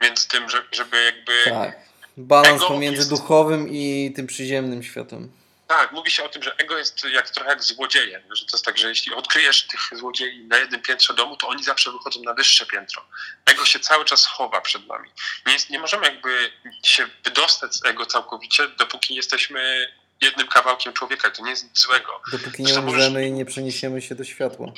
Między 0.00 0.28
tym, 0.28 0.50
że- 0.50 0.64
żeby 0.72 1.04
jakby. 1.04 1.42
Tak. 1.44 1.76
Balans 2.16 2.64
pomiędzy 2.64 2.96
jest- 2.98 3.10
duchowym 3.10 3.68
i 3.68 4.12
tym 4.16 4.26
przyziemnym 4.26 4.82
światem. 4.82 5.32
Tak, 5.66 5.92
mówi 5.92 6.10
się 6.10 6.24
o 6.24 6.28
tym, 6.28 6.42
że 6.42 6.56
ego 6.56 6.78
jest 6.78 7.04
jak, 7.04 7.30
trochę 7.30 7.50
jak 7.50 7.62
złodziejem. 7.62 8.22
Że 8.36 8.44
to 8.46 8.56
jest 8.56 8.64
tak, 8.64 8.78
że 8.78 8.88
jeśli 8.88 9.14
odkryjesz 9.14 9.66
tych 9.66 9.80
złodziei 9.92 10.44
na 10.44 10.56
jednym 10.58 10.82
piętrze 10.82 11.14
domu, 11.14 11.36
to 11.36 11.48
oni 11.48 11.64
zawsze 11.64 11.92
wychodzą 11.92 12.22
na 12.22 12.34
wyższe 12.34 12.66
piętro. 12.66 13.04
Ego 13.46 13.64
się 13.64 13.80
cały 13.80 14.04
czas 14.04 14.26
chowa 14.26 14.60
przed 14.60 14.86
nami. 14.86 15.10
Nie, 15.46 15.52
jest, 15.52 15.70
nie 15.70 15.78
możemy 15.78 16.06
jakby 16.06 16.52
się 16.82 17.06
wydostać 17.24 17.74
z 17.74 17.84
ego 17.84 18.06
całkowicie, 18.06 18.68
dopóki 18.68 19.14
jesteśmy 19.14 19.92
jednym 20.20 20.46
kawałkiem 20.48 20.92
człowieka. 20.92 21.30
To 21.30 21.42
nie 21.44 21.50
jest 21.50 21.64
nic 21.64 21.78
złego. 21.80 22.20
Dopóki 22.32 22.62
nie 22.62 22.74
To 22.74 22.82
możesz- 22.82 23.06
umrzemy 23.06 23.26
i 23.28 23.32
nie 23.32 23.44
przeniesiemy 23.44 24.02
się 24.02 24.14
do 24.14 24.24
światła. 24.24 24.72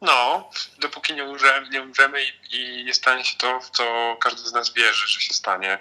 No, 0.00 0.50
dopóki 0.78 1.14
nie 1.14 1.24
umrzemy, 1.24 1.68
nie 1.68 1.82
umrzemy 1.82 2.24
i, 2.24 2.32
i 2.52 2.84
nie 2.84 2.94
stanie 2.94 3.24
się 3.24 3.38
to, 3.38 3.60
w 3.60 3.70
co 3.70 4.16
każdy 4.20 4.48
z 4.48 4.52
nas 4.52 4.72
wierzy, 4.72 5.08
że 5.08 5.20
się 5.20 5.34
stanie, 5.34 5.78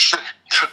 to 0.60 0.66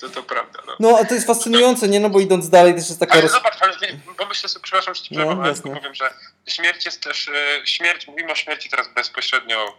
to, 0.00 0.08
to 0.08 0.22
prawda. 0.22 0.43
No. 0.80 0.90
No, 0.90 0.98
a 0.98 1.04
to 1.04 1.14
jest 1.14 1.26
fascynujące, 1.26 1.88
nie? 1.88 2.00
No 2.00 2.10
bo 2.10 2.20
idąc 2.20 2.48
dalej 2.50 2.74
też 2.74 2.88
jest 2.88 3.00
taka 3.00 3.12
Ale 3.12 3.22
roz... 3.22 3.32
zobacz, 3.32 3.54
ale 3.62 3.76
wie- 3.78 3.98
bo 4.18 4.26
myślę 4.26 4.48
sobie, 4.48 4.62
przepraszam, 4.62 4.94
że 4.94 5.02
ci 5.02 5.14
No, 5.14 5.24
przerwam, 5.24 5.46
jasne. 5.46 5.62
tylko 5.62 5.78
powiem, 5.78 5.94
że 5.94 6.14
śmierć 6.46 6.84
jest 6.84 7.02
też, 7.02 7.28
e, 7.28 7.66
śmierć, 7.66 8.06
mówimy 8.06 8.32
o 8.32 8.34
śmierci 8.34 8.68
teraz 8.70 8.88
bezpośrednio 8.88 9.76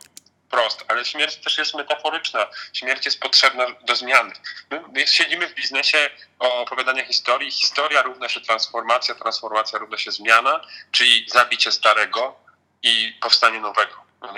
prost, 0.50 0.86
ale 0.88 1.06
śmierć 1.06 1.36
też 1.36 1.58
jest 1.58 1.74
metaforyczna. 1.74 2.48
Śmierć 2.74 3.06
jest 3.06 3.20
potrzebna 3.20 3.66
do 3.88 3.96
zmiany. 3.96 4.34
My, 4.72 4.82
my 4.94 5.08
siedzimy 5.08 5.48
w 5.48 5.54
biznesie 5.54 6.10
o 6.40 6.62
opowiadania 6.62 7.06
historii. 7.06 7.52
Historia 7.52 8.02
równa 8.02 8.30
się 8.30 8.42
transformacja, 8.42 9.16
transformacja 9.16 9.80
równa 9.80 9.98
się 9.98 10.12
zmiana, 10.12 10.62
czyli 10.92 11.26
zabicie 11.30 11.72
starego 11.72 12.36
i 12.84 13.18
powstanie 13.22 13.60
nowego. 13.60 13.94
No 14.22 14.34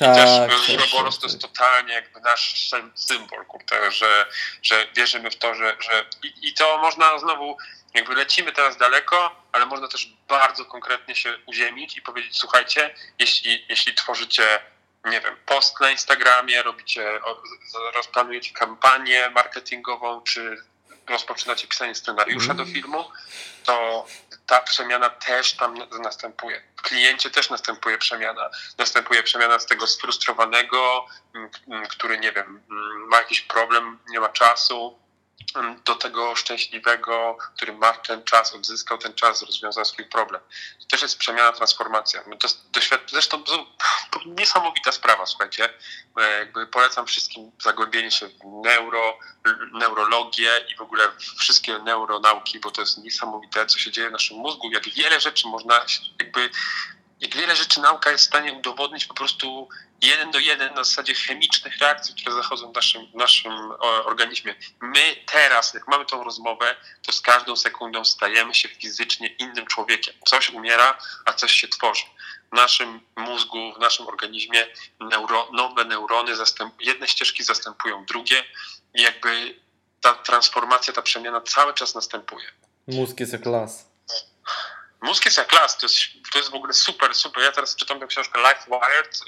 nie? 0.00 0.06
I 0.06 0.14
Tak, 0.14 0.16
też 0.50 0.66
tak, 0.66 0.76
Uroboros 0.76 1.14
to 1.16 1.22
tak, 1.22 1.30
jest 1.30 1.42
totalnie 1.42 1.94
jakby 1.94 2.20
nasz 2.20 2.68
sym- 2.68 2.92
symbol, 2.94 3.46
kurde, 3.46 3.90
że, 3.92 4.26
że 4.62 4.86
wierzymy 4.96 5.30
w 5.30 5.36
to, 5.36 5.54
że, 5.54 5.76
że 5.80 6.04
i, 6.22 6.48
i 6.48 6.54
to 6.54 6.78
można 6.78 7.18
znowu, 7.18 7.56
jakby 7.94 8.14
lecimy 8.14 8.52
teraz 8.52 8.76
daleko, 8.76 9.36
ale 9.52 9.66
można 9.66 9.88
też 9.88 10.08
bardzo 10.28 10.64
konkretnie 10.64 11.14
się 11.14 11.38
uziemić 11.46 11.96
i 11.96 12.02
powiedzieć, 12.02 12.38
słuchajcie, 12.38 12.94
jeśli, 13.18 13.66
jeśli 13.68 13.94
tworzycie, 13.94 14.60
nie 15.04 15.20
wiem, 15.20 15.36
post 15.46 15.80
na 15.80 15.90
Instagramie, 15.90 16.62
robicie, 16.62 17.20
rozplanujecie 17.94 18.52
kampanię 18.54 19.30
marketingową, 19.30 20.20
czy 20.22 20.56
rozpoczynacie 21.08 21.68
pisanie 21.68 21.94
scenariusza 21.94 22.50
Mhm. 22.50 22.68
do 22.68 22.74
filmu, 22.74 23.10
to 23.64 24.06
ta 24.52 24.60
przemiana 24.60 25.10
też 25.10 25.52
tam 25.52 25.74
następuje. 26.02 26.62
W 26.76 26.82
kliencie 26.82 27.30
też 27.30 27.50
następuje 27.50 27.98
przemiana. 27.98 28.50
Następuje 28.78 29.22
przemiana 29.22 29.58
z 29.58 29.66
tego 29.66 29.86
sfrustrowanego, 29.86 31.06
który, 31.88 32.18
nie 32.18 32.32
wiem, 32.32 32.62
ma 33.08 33.16
jakiś 33.16 33.40
problem, 33.40 33.98
nie 34.08 34.20
ma 34.20 34.28
czasu, 34.28 34.98
do 35.84 35.94
tego 35.94 36.36
szczęśliwego, 36.36 37.36
który 37.56 37.72
ma 37.72 37.92
ten 37.92 38.24
czas, 38.24 38.54
odzyskał 38.54 38.98
ten 38.98 39.14
czas, 39.14 39.42
rozwiązał 39.42 39.84
swój 39.84 40.04
problem. 40.04 40.40
To 40.80 40.86
też 40.86 41.02
jest 41.02 41.18
przemiana, 41.18 41.52
transformacja. 41.52 42.24
Zresztą 43.10 43.44
to, 43.44 43.56
to 44.10 44.20
niesamowita 44.26 44.92
sprawa, 44.92 45.26
słuchajcie. 45.26 45.68
E, 46.16 46.38
Jakby 46.38 46.66
polecam 46.66 47.06
wszystkim 47.06 47.50
zagłębienie 47.62 48.10
się 48.10 48.28
w 48.28 48.44
neuro, 48.64 49.18
neurologię 49.72 50.50
i 50.72 50.76
w 50.76 50.80
ogóle 50.80 51.10
wszystkie 51.38 51.78
neuronauki, 51.78 52.60
bo 52.60 52.70
to 52.70 52.80
jest 52.80 52.98
niesamowite, 52.98 53.66
co 53.66 53.78
się 53.78 53.90
dzieje 53.90 54.08
w 54.08 54.12
naszym 54.12 54.36
mózgu, 54.36 54.70
jak 54.70 54.88
wiele 54.88 55.20
rzeczy 55.20 55.48
można, 55.48 55.84
jakby, 56.18 56.50
jak 57.22 57.36
wiele 57.36 57.56
rzeczy 57.56 57.80
nauka 57.80 58.10
jest 58.10 58.24
w 58.24 58.26
stanie 58.26 58.52
udowodnić 58.52 59.04
po 59.04 59.14
prostu 59.14 59.68
jeden 60.00 60.30
do 60.30 60.38
jeden 60.38 60.74
na 60.74 60.84
zasadzie 60.84 61.14
chemicznych 61.14 61.78
reakcji, 61.78 62.14
które 62.14 62.34
zachodzą 62.34 62.72
w 62.72 62.74
naszym, 62.74 63.06
w 63.06 63.14
naszym 63.14 63.52
organizmie. 64.04 64.54
My 64.80 65.16
teraz, 65.26 65.74
jak 65.74 65.88
mamy 65.88 66.04
tą 66.04 66.24
rozmowę, 66.24 66.76
to 67.02 67.12
z 67.12 67.20
każdą 67.20 67.56
sekundą 67.56 68.04
stajemy 68.04 68.54
się 68.54 68.68
fizycznie 68.68 69.28
innym 69.28 69.66
człowiekiem. 69.66 70.14
Coś 70.26 70.50
umiera, 70.50 70.98
a 71.24 71.32
coś 71.32 71.52
się 71.52 71.68
tworzy. 71.68 72.04
W 72.52 72.56
naszym 72.56 73.00
mózgu, 73.16 73.72
w 73.76 73.78
naszym 73.78 74.06
organizmie 74.06 74.66
neuro, 75.00 75.48
nowe 75.52 75.84
neurony, 75.84 76.36
zastęp, 76.36 76.74
jedne 76.80 77.08
ścieżki 77.08 77.44
zastępują 77.44 78.04
drugie 78.04 78.44
i 78.94 79.02
jakby 79.02 79.54
ta 80.00 80.14
transformacja, 80.14 80.92
ta 80.92 81.02
przemiana 81.02 81.40
cały 81.40 81.74
czas 81.74 81.94
następuje. 81.94 82.46
Mózg 82.86 83.20
jest 83.20 83.32
jak 83.32 83.46
las. 83.46 83.91
Mózg 85.02 85.24
jest 85.24 85.36
jak 85.38 85.52
las, 85.52 85.78
to 85.78 85.86
jest, 85.86 85.96
to 86.32 86.38
jest 86.38 86.50
w 86.50 86.54
ogóle 86.54 86.72
super, 86.72 87.14
super. 87.14 87.42
Ja 87.44 87.52
teraz 87.52 87.76
czytam 87.76 88.00
tę 88.00 88.06
książkę 88.06 88.38
Life 88.38 88.64
Wired. 88.66 89.20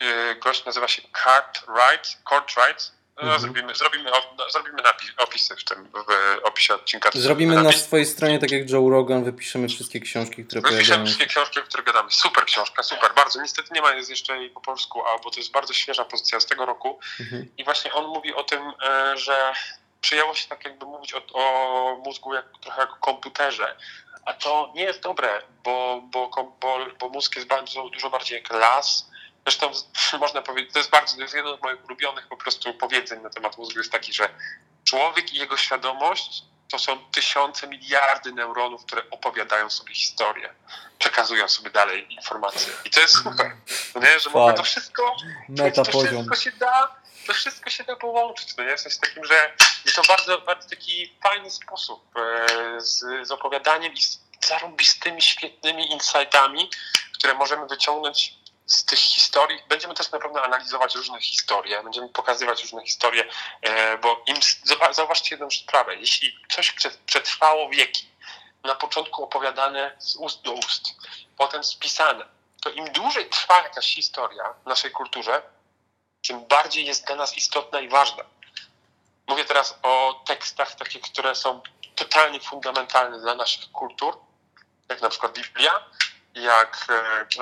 yy, 0.00 0.34
Gość 0.34 0.64
nazywa 0.64 0.88
się 0.88 1.02
Cartwright, 1.24 2.18
Cartwright. 2.28 2.92
No, 3.16 3.22
Mhm. 3.22 3.40
zrobimy, 3.40 3.74
zrobimy, 3.74 4.10
no, 4.38 4.50
zrobimy 4.50 4.82
napis, 4.82 5.10
opisy 5.18 5.56
w 5.56 5.64
tym, 5.64 5.88
w 5.92 6.38
opisie 6.46 6.74
odcinka. 6.74 7.10
Zrobimy 7.14 7.62
na 7.62 7.72
swojej 7.72 8.06
stronie, 8.06 8.38
tak 8.38 8.50
jak 8.50 8.70
Joe 8.70 8.90
Rogan, 8.90 9.24
wypiszemy 9.24 9.68
wszystkie 9.68 10.00
książki, 10.00 10.44
które 10.44 10.60
Wypiszemy 10.60 11.04
wszystkie 11.04 11.26
książki, 11.26 11.60
o 11.60 11.62
których 11.62 11.86
gadamy. 11.86 12.10
Super 12.10 12.44
książka, 12.44 12.82
super, 12.82 13.14
bardzo. 13.14 13.42
Niestety 13.42 13.68
nie 13.74 13.82
ma 13.82 13.92
jest 13.92 14.10
jeszcze 14.10 14.36
jej 14.36 14.50
po 14.50 14.60
polsku, 14.60 15.02
a 15.06 15.18
bo 15.18 15.30
to 15.30 15.40
jest 15.40 15.50
bardzo 15.52 15.72
świeża 15.74 16.04
pozycja 16.04 16.40
z 16.40 16.46
tego 16.46 16.66
roku. 16.66 17.00
Mhm. 17.20 17.46
I 17.58 17.64
właśnie 17.64 17.92
on 17.92 18.06
mówi 18.06 18.34
o 18.34 18.44
tym, 18.44 18.72
e, 18.82 19.18
że 19.18 19.52
przyjęło 20.00 20.34
się 20.34 20.48
tak 20.48 20.64
jakby 20.64 20.86
mówić 20.86 21.14
o, 21.14 21.22
o 21.32 21.96
mózgu 22.04 22.34
jak, 22.34 22.44
trochę 22.62 22.80
jak 22.80 22.92
o 22.92 22.96
komputerze. 22.96 23.76
A 24.24 24.32
to 24.34 24.72
nie 24.74 24.82
jest 24.82 25.00
dobre, 25.00 25.42
bo, 25.64 26.02
bo, 26.04 26.30
bo, 26.60 26.78
bo 27.00 27.08
mózg 27.08 27.36
jest 27.36 27.48
bardzo, 27.48 27.88
dużo 27.88 28.10
bardziej 28.10 28.38
jak 28.38 28.52
las. 28.52 29.10
Zresztą 29.46 29.70
można 30.20 30.42
powiedzieć, 30.42 30.72
to 30.72 30.78
jest 30.78 30.90
bardzo, 30.90 31.16
to 31.16 31.22
jest 31.22 31.34
jedno 31.34 31.56
z 31.56 31.62
moich 31.62 31.84
ulubionych 31.84 32.28
po 32.28 32.36
prostu 32.36 32.74
powiedzeń 32.74 33.22
na 33.22 33.30
temat 33.30 33.58
mózgu 33.58 33.78
jest 33.78 33.92
taki, 33.92 34.12
że 34.12 34.28
człowiek 34.84 35.32
i 35.32 35.36
jego 35.36 35.56
świadomość 35.56 36.44
to 36.72 36.78
są 36.78 36.98
tysiące, 36.98 37.66
miliardy 37.66 38.32
neuronów, 38.32 38.84
które 38.84 39.02
opowiadają 39.10 39.70
sobie 39.70 39.94
historię, 39.94 40.54
przekazują 40.98 41.48
sobie 41.48 41.70
dalej 41.70 42.14
informacje. 42.14 42.72
I 42.84 42.90
to 42.90 43.00
jest 43.00 43.14
super, 43.14 43.56
no 43.94 44.00
nie? 44.00 44.20
że 44.20 44.30
mogę 44.30 44.54
to 44.54 44.62
wszystko 44.62 45.16
to 45.72 45.84
wszystko 45.84 46.36
się 46.36 46.52
da, 46.52 47.01
to 47.26 47.32
wszystko 47.32 47.70
się 47.70 47.84
da 47.84 47.96
połączyć. 47.96 48.56
No 48.56 48.64
nie? 48.64 48.76
W 48.76 48.80
sensie 48.80 48.98
takim, 49.00 49.24
że 49.24 49.52
to 49.94 50.02
bardzo, 50.08 50.38
bardzo 50.38 50.68
taki 50.68 51.12
fajny 51.22 51.50
sposób 51.50 52.04
e, 52.16 52.80
z, 52.80 53.26
z 53.26 53.30
opowiadaniem 53.30 53.92
i 53.92 54.02
z 54.02 54.20
zarąbistymi, 54.46 55.22
świetnymi 55.22 55.92
insightami, 55.92 56.70
które 57.14 57.34
możemy 57.34 57.66
wyciągnąć 57.66 58.34
z 58.66 58.84
tych 58.84 58.98
historii. 58.98 59.62
Będziemy 59.68 59.94
też 59.94 60.10
na 60.10 60.18
pewno 60.18 60.42
analizować 60.42 60.94
różne 60.94 61.20
historie, 61.20 61.82
będziemy 61.82 62.08
pokazywać 62.08 62.62
różne 62.62 62.86
historie, 62.86 63.24
e, 63.62 63.98
bo 63.98 64.22
im, 64.26 64.36
zauważcie 64.90 65.34
jedną 65.34 65.50
sprawę, 65.50 65.96
jeśli 65.96 66.38
coś 66.50 66.72
prze- 66.72 66.98
przetrwało 67.06 67.68
wieki, 67.68 68.12
na 68.64 68.74
początku 68.74 69.24
opowiadane 69.24 69.96
z 69.98 70.16
ust 70.16 70.42
do 70.42 70.52
ust, 70.52 70.84
potem 71.36 71.64
spisane, 71.64 72.24
to 72.60 72.70
im 72.70 72.92
dłużej 72.92 73.28
trwa 73.28 73.62
jakaś 73.62 73.94
historia 73.94 74.54
w 74.64 74.66
naszej 74.66 74.90
kulturze, 74.90 75.42
tym 76.28 76.46
bardziej 76.46 76.86
jest 76.86 77.06
dla 77.06 77.16
nas 77.16 77.36
istotna 77.36 77.80
i 77.80 77.88
ważna. 77.88 78.24
Mówię 79.28 79.44
teraz 79.44 79.78
o 79.82 80.22
tekstach 80.26 80.74
takich, 80.74 81.02
które 81.02 81.34
są 81.34 81.60
totalnie 81.94 82.40
fundamentalne 82.40 83.20
dla 83.20 83.34
naszych 83.34 83.72
kultur, 83.72 84.18
jak 84.88 85.02
na 85.02 85.08
przykład 85.08 85.32
Biblia, 85.38 85.72
jak, 86.34 86.86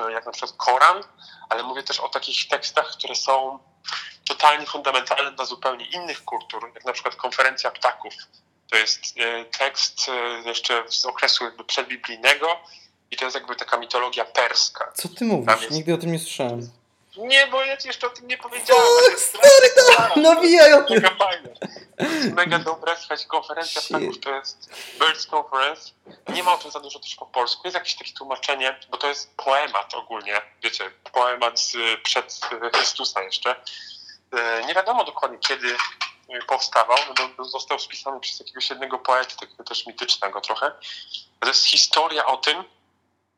e, 0.09 0.13
jak 0.13 0.27
na 0.27 0.33
przykład 0.33 0.53
Koran, 0.57 1.03
ale 1.49 1.63
mówię 1.63 1.83
też 1.83 2.01
o 2.01 2.09
takich 2.09 2.49
tekstach, 2.49 2.91
które 2.93 3.15
są 3.15 3.59
totalnie 4.29 4.67
fundamentalne 4.67 5.33
dla 5.33 5.45
zupełnie 5.45 5.87
innych 5.87 6.25
kultur, 6.25 6.71
jak 6.75 6.85
na 6.85 6.93
przykład 6.93 7.17
Konferencja 7.17 7.71
Ptaków. 7.71 8.13
To 8.71 8.77
jest 8.77 9.01
e, 9.17 9.45
tekst 9.45 10.09
e, 10.09 10.13
jeszcze 10.49 10.85
z 10.89 11.07
okresu 11.07 11.45
jakby 11.45 11.65
przedbiblijnego 11.65 12.61
i 13.11 13.17
to 13.17 13.25
jest 13.25 13.35
jakby 13.35 13.57
taka 13.57 13.77
mitologia 13.77 14.25
perska. 14.25 14.93
Co 14.95 15.09
ty 15.09 15.25
mówisz? 15.25 15.61
jest- 15.61 15.71
Nigdy 15.71 15.95
o 15.95 15.99
tym 15.99 16.13
nie 16.13 16.19
słyszałem. 16.19 16.71
Nie, 17.21 17.47
bo 17.47 17.63
ja 17.63 17.77
ci 17.77 17.89
jeszcze 17.89 18.07
o 18.07 18.11
tym 18.11 18.27
nie 18.27 18.39
powiedziałem. 18.39 18.83
O, 18.85 19.11
To 19.11 19.19
stary, 19.29 19.71
strasznie 19.93 20.23
Nawijaj 20.23 20.73
o 20.73 20.83
tym! 20.83 20.97
Mega 20.97 21.15
fajne. 21.17 21.49
To 21.99 22.05
jest 22.05 22.33
mega 22.33 22.59
dobre, 22.59 22.97
słuchajcie, 22.99 23.27
konferencja 23.27 23.83
ptaków 23.83 24.21
to 24.21 24.31
jest 24.35 24.71
Birds 24.99 25.27
Conference. 25.35 25.91
Nie 26.29 26.43
ma 26.43 26.53
o 26.55 26.59
tym 26.59 26.71
za 26.71 26.81
dużo 26.81 26.99
też 26.99 27.15
po 27.17 27.27
polsku. 27.27 27.61
Jest 27.65 27.75
jakieś 27.75 27.95
takie 27.95 28.13
tłumaczenie, 28.13 28.81
bo 28.91 28.97
to 28.97 29.07
jest 29.09 29.37
poemat 29.37 29.95
ogólnie, 29.95 30.43
wiecie, 30.63 30.91
poemat 31.13 31.61
z, 31.61 31.77
przed 32.03 32.41
Chrystusa 32.75 33.23
jeszcze. 33.23 33.57
E, 34.33 34.65
Nie 34.67 34.75
wiadomo 34.75 35.05
dokładnie 35.05 35.39
kiedy 35.39 35.77
e, 36.29 36.43
powstawał, 36.43 36.97
no 37.09 37.29
bo 37.37 37.45
został 37.45 37.79
spisany 37.79 38.21
przez 38.21 38.39
jakiegoś 38.41 38.71
jednego 38.71 38.99
poety, 38.99 39.37
takiego 39.37 39.65
też 39.65 39.87
mitycznego 39.87 40.41
trochę. 40.41 40.73
To 41.41 41.49
jest 41.49 41.65
historia 41.65 42.27
o 42.27 42.37
tym, 42.37 42.65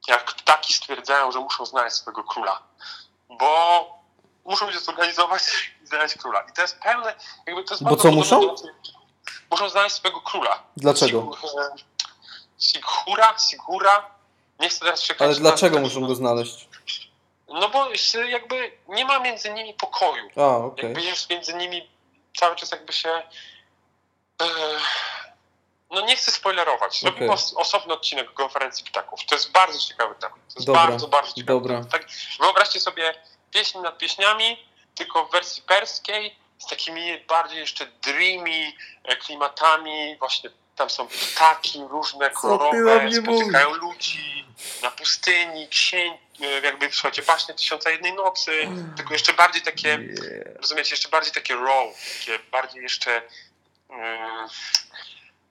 jak 0.09 0.25
ptaki 0.35 0.75
stwierdzają, 0.75 1.33
że 1.33 1.39
muszą 1.39 1.67
znaleźć 1.67 1.97
swojego 1.97 2.25
króla. 2.25 2.63
Bo 3.39 3.87
muszą 4.45 4.73
się 4.73 4.79
zorganizować 4.79 5.43
i 5.83 5.87
znaleźć 5.87 6.19
króla. 6.19 6.41
I 6.51 6.53
to 6.53 6.63
jest 6.63 6.79
pełne, 6.79 7.15
jakby 7.47 7.65
to 7.65 7.75
jest 7.75 7.85
Bo 7.85 7.97
co 7.97 8.13
muszą? 8.13 8.41
do- 8.41 8.55
Muszą 9.51 9.69
znaleźć 9.69 9.97
swojego 9.97 10.21
króla. 10.21 10.63
Dlaczego? 10.77 11.31
E, 11.61 11.75
Sighura, 12.59 13.35
Sigura. 13.51 14.11
Nie 14.61 14.69
chcę 14.69 14.81
teraz 14.81 15.03
czekać. 15.03 15.23
Ale 15.23 15.35
na- 15.35 15.41
dlaczego 15.41 15.79
muszą 15.81 16.07
go 16.07 16.15
znaleźć? 16.15 16.69
No 17.49 17.69
bo 17.69 17.87
jakby 18.29 18.73
nie 18.89 19.05
ma 19.05 19.19
między 19.19 19.53
nimi 19.53 19.75
pokoju. 19.75 20.29
A, 20.37 20.57
okej. 20.57 20.85
Jakby 20.85 21.03
jest 21.03 21.31
między 21.31 21.55
nimi 21.55 21.91
cały 22.37 22.57
czas 22.57 22.71
jakby 22.71 22.93
się. 22.93 23.23
No 25.93 26.01
nie 26.01 26.17
chcę 26.17 26.31
spoilerować. 26.31 27.01
Zrobimy 27.01 27.27
Okej. 27.27 27.35
os- 27.35 27.55
osobny 27.57 27.95
odcinek 27.95 28.33
konferencji 28.35 28.85
ptaków. 28.85 29.21
To 29.27 29.35
jest 29.35 29.53
bardzo 29.53 29.79
ciekawy 29.79 30.15
temat. 30.15 30.37
To 30.49 30.55
jest 30.55 30.67
Dobra, 30.67 30.87
bardzo, 30.87 31.09
bardzo 31.09 31.33
ciekawy 31.35 31.61
dobra. 31.61 31.75
temat. 31.77 31.91
Tak, 31.91 32.07
wyobraźcie 32.41 32.81
sobie 32.81 33.15
pieśń 33.51 33.79
nad 33.79 33.99
pieśniami, 33.99 34.67
tylko 34.95 35.27
w 35.27 35.31
wersji 35.33 35.63
perskiej, 35.63 36.37
z 36.59 36.67
takimi 36.67 37.21
bardziej 37.21 37.59
jeszcze 37.59 37.87
dreamy 37.87 38.73
e, 39.05 39.17
klimatami, 39.17 40.17
właśnie 40.19 40.51
tam 40.77 40.91
są 40.91 41.09
ptaki 41.09 41.81
różne, 41.91 42.31
kolorowe, 42.31 43.11
spotykają 43.23 43.75
ludzi 43.75 44.47
na 44.83 44.91
pustyni, 44.91 45.69
księć, 45.69 46.21
e, 46.41 46.47
jakby 46.61 46.93
słuchajcie, 46.93 47.23
baśnie 47.23 47.55
Tysiąca 47.55 47.91
Jednej 47.91 48.13
Nocy, 48.13 48.69
tylko 48.97 49.13
jeszcze 49.13 49.33
bardziej 49.33 49.63
takie 49.63 49.89
Yeah. 49.89 50.57
rozumiecie, 50.61 50.91
jeszcze 50.91 51.09
bardziej 51.09 51.33
takie 51.33 51.55
raw, 51.57 51.87
takie 52.19 52.39
bardziej 52.39 52.83
jeszcze 52.83 53.23
mm, 53.91 54.49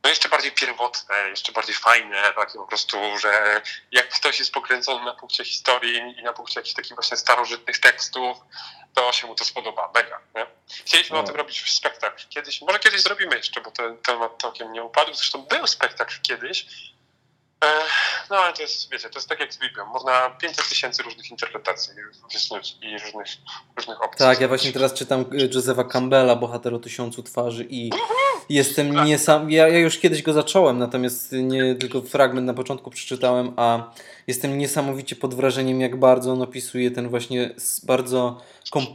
no 0.04 0.10
jeszcze 0.10 0.30
bardziej 0.30 0.52
pierwotne, 0.52 1.16
jeszcze 1.30 1.52
bardziej 1.52 1.76
fajne, 1.76 2.34
takie 2.36 2.54
po 2.54 2.68
prostu, 2.68 3.18
że 3.18 3.62
jak 3.92 4.10
ktoś 4.10 4.40
jest 4.40 4.52
pokręcony 4.52 5.06
na 5.06 5.14
punkcie 5.14 5.46
historii 5.46 6.20
i 6.20 6.24
na 6.24 6.34
punkcie 6.34 6.60
jakichś 6.60 6.76
takich 6.76 6.94
właśnie 6.96 7.18
starożytnych 7.18 7.80
tekstów, 7.80 8.38
to 8.94 9.12
się 9.12 9.28
mu 9.28 9.36
to 9.36 9.46
spodoba, 9.46 9.92
mega. 9.96 10.20
Nie? 10.36 10.46
Chcieliśmy 10.86 11.16
No. 11.16 11.24
o 11.24 11.26
tym 11.26 11.36
robić 11.36 11.72
spektakl 11.72 12.24
kiedyś, 12.30 12.62
może 12.62 12.80
kiedyś 12.80 13.02
zrobimy 13.02 13.36
jeszcze, 13.36 13.62
bo 13.62 13.72
ten 13.72 13.98
temat 13.98 14.32
całkiem 14.42 14.74
nie 14.74 14.84
upadł, 14.84 15.14
zresztą 15.14 15.42
był 15.42 15.68
spektakl 15.68 16.22
kiedyś, 16.22 16.66
no 18.30 18.36
ale 18.36 18.54
to 18.54 18.62
jest, 18.62 18.92
wiecie, 18.92 19.10
to 19.10 19.20
jest 19.20 19.30
tak 19.30 19.40
jak 19.40 19.54
z 19.54 19.58
Biblią, 19.58 19.86
można 19.86 20.30
500 20.30 20.70
tysięcy 20.70 21.04
różnych 21.04 21.32
interpretacji 21.32 21.94
i 22.82 22.92
różnych, 23.00 23.26
różnych 23.78 24.04
opcji. 24.04 24.26
Tak, 24.26 24.42
ja 24.42 24.48
właśnie 24.48 24.74
teraz 24.74 24.94
czytam 24.94 25.26
y, 25.34 25.50
Josepha 25.54 25.84
Campbella, 25.84 26.36
bohater 26.36 26.74
o 26.74 26.80
tysiącu 26.80 27.24
twarzy 27.24 27.68
i 27.70 27.90
jestem 28.50 29.06
niesam... 29.06 29.52
Ja, 29.52 29.68
ja 29.68 29.80
już 29.80 30.00
kiedyś 30.00 30.22
go 30.22 30.34
zacząłem, 30.34 30.80
natomiast 30.80 31.32
nie 31.32 31.76
tylko 31.76 32.02
fragment 32.02 32.48
na 32.48 32.54
początku 32.54 32.90
przeczytałem, 32.90 33.54
a 33.58 33.92
jestem 34.28 34.58
niesamowicie 34.58 35.16
pod 35.16 35.34
wrażeniem, 35.34 35.82
jak 35.82 36.00
bardzo 36.00 36.32
on 36.32 36.42
opisuje 36.42 36.92
ten 36.92 37.10
właśnie 37.10 37.56
bardzo 37.84 38.42
kom... 38.72 38.86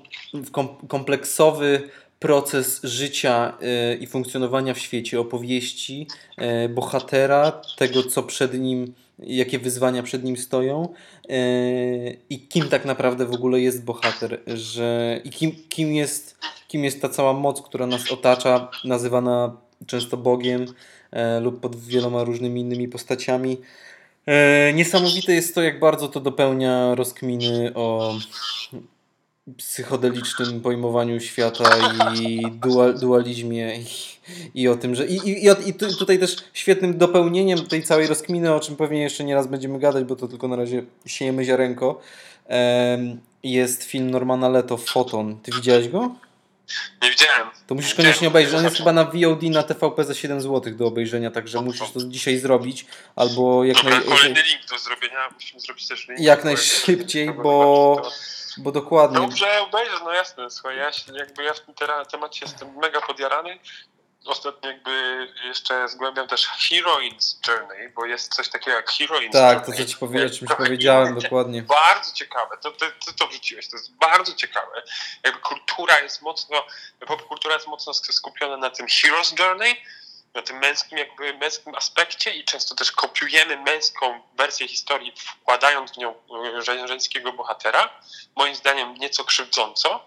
kompleksowy 0.89 1.91
proces 2.19 2.81
życia 2.85 3.53
y, 3.93 3.97
i 3.97 4.07
funkcjonowania 4.07 4.75
w 4.75 4.79
świecie, 4.79 5.21
opowieści 5.21 6.07
y, 6.65 6.69
bohatera, 6.69 7.53
tego 7.77 8.03
co 8.03 8.23
przed 8.23 8.55
nim, 8.61 8.95
jakie 9.19 9.59
wyzwania 9.59 10.03
przed 10.03 10.25
nim 10.25 10.37
stoją 10.37 10.89
y, 11.31 12.19
i 12.31 12.41
kim 12.41 12.69
tak 12.69 12.85
naprawdę 12.85 13.27
w 13.27 13.33
ogóle 13.33 13.61
jest 13.61 13.85
bohater, 13.85 14.41
że 14.47 15.21
i 15.25 15.31
kim, 15.31 15.53
kim, 15.69 15.95
jest, 15.95 16.39
kim 16.69 16.85
jest 16.85 17.03
ta 17.03 17.09
cała 17.09 17.33
moc, 17.33 17.63
która 17.63 17.87
nas 17.87 18.13
otacza, 18.13 18.71
nazywana 18.85 19.57
często 19.87 20.17
Bogiem 20.17 20.67
lub 21.41 21.61
pod 21.61 21.77
wieloma 21.77 22.25
różnymi 22.25 22.61
innymi 22.61 22.89
postaciami. 22.89 23.57
Niesamowite 24.75 25.33
jest 25.33 25.55
to, 25.55 25.63
jak 25.63 25.81
bardzo 25.81 26.09
to 26.09 26.21
dopełnia 26.21 26.95
rozkminy 26.95 27.73
o 27.75 28.15
psychodelicznym 29.57 30.61
pojmowaniu 30.61 31.21
świata 31.21 31.65
i 32.21 32.43
dual, 32.51 32.99
dualizmie 32.99 33.77
i, 33.77 33.85
i 34.63 34.69
o 34.69 34.77
tym, 34.77 34.95
że 34.95 35.07
i, 35.07 35.15
i, 35.15 35.49
i, 35.67 35.75
tutaj 35.99 36.19
też 36.19 36.37
świetnym 36.53 36.99
dopełnieniem 36.99 37.59
tej 37.59 37.83
całej 37.83 38.07
rozkminy, 38.07 38.55
o 38.55 38.61
czym 38.61 38.77
pewnie 38.77 39.03
jeszcze 39.03 39.25
nie 39.25 39.35
raz 39.35 39.47
będziemy 39.47 39.79
gadać, 39.79 40.05
bo 40.05 40.17
to 40.17 40.29
tylko 40.29 40.49
na 40.49 40.57
razie 40.57 40.83
siejemy 41.07 41.45
ziarenko, 41.45 42.01
jest 43.43 43.85
film 43.85 44.11
Normana 44.11 44.49
Leto, 44.49 44.77
Foton. 44.77 45.41
Ty 45.43 45.53
widziałeś 45.53 45.89
go? 45.89 46.15
Nie 47.03 47.11
widziałem. 47.11 47.51
To 47.67 47.75
musisz 47.75 47.91
Widziałem. 47.91 48.07
koniecznie 48.07 48.29
obejrzeć. 48.29 48.55
On 48.55 48.65
jest 48.65 48.77
chyba 48.77 48.93
na 48.93 49.05
VOD 49.05 49.43
na 49.43 49.63
TVP 49.63 50.05
za 50.05 50.15
7 50.15 50.41
zł 50.41 50.75
do 50.75 50.87
obejrzenia, 50.87 51.31
także 51.31 51.61
musisz 51.61 51.91
to 51.91 52.01
dzisiaj 52.05 52.39
zrobić, 52.39 52.87
albo 53.17 53.65
jak, 53.65 53.77
Dobra, 53.77 53.91
naj, 53.91 54.05
kolejny 54.05 54.43
link 54.43 54.67
do 54.71 54.79
zrobienia. 54.79 55.29
Musimy 55.35 55.61
zrobić 55.61 55.89
też 55.89 56.09
link. 56.09 56.21
jak 56.21 56.45
najszybciej, 56.45 57.33
bo, 57.33 58.03
bo 58.57 58.73
dokładnie. 58.73 59.19
Dobrze, 59.19 59.61
obejrzę, 59.61 59.97
no 60.05 60.13
jasne. 60.13 60.51
Słuchaj, 60.51 60.77
ja 60.77 60.93
się, 60.93 61.13
jakby 61.19 61.45
ja 61.45 61.55
w 61.55 61.61
tym 61.61 61.75
temacie 62.11 62.45
jestem 62.45 62.77
mega 62.77 63.01
podjarany 63.01 63.59
ostatnio 64.29 64.71
jakby 64.71 65.29
jeszcze 65.45 65.89
zgłębiam 65.89 66.29
też 66.29 66.47
Heroines 66.47 67.41
Journey, 67.49 67.89
bo 67.89 68.07
jest 68.07 68.35
coś 68.35 68.49
takiego 68.49 68.77
jak 68.77 68.91
Heroines 68.91 69.33
Tak, 69.33 69.59
Journey. 69.59 69.77
to 69.79 69.85
co 69.85 69.89
ci 69.91 69.97
powiedziałem, 69.97 70.31
czymś 70.33 70.51
powiedziałem 70.57 71.09
inne. 71.13 71.21
dokładnie. 71.21 71.63
Bardzo 71.63 72.13
ciekawe, 72.13 72.57
to, 72.63 72.71
to, 72.71 72.87
to, 73.07 73.13
to 73.13 73.27
wrzuciłeś, 73.27 73.71
to 73.71 73.77
jest 73.77 73.93
bardzo 73.93 74.35
ciekawe. 74.35 74.83
Jakby 75.25 75.41
kultura 75.41 75.99
jest 76.01 76.23
mocno, 76.23 76.67
popkultura 77.07 77.55
jest 77.55 77.67
mocno 77.67 77.95
skupiona 77.95 78.57
na 78.57 78.71
tym 78.71 78.87
Hero's 78.87 79.41
Journey, 79.41 79.77
na 80.35 80.43
tym 80.43 80.59
męskim 80.59 80.99
jakby 80.99 81.35
męskim 81.39 81.75
aspekcie 81.75 82.31
i 82.35 82.45
często 82.45 82.75
też 82.75 82.93
kopiujemy 82.93 83.57
męską 83.57 84.21
wersję 84.35 84.69
historii, 84.69 85.13
wkładając 85.17 85.93
w 85.93 85.97
nią 85.97 86.15
żę- 86.59 86.89
żeńskiego 86.89 87.33
bohatera. 87.33 88.01
Moim 88.37 88.55
zdaniem 88.55 88.95
nieco 88.95 89.25
krzywdząco, 89.25 90.07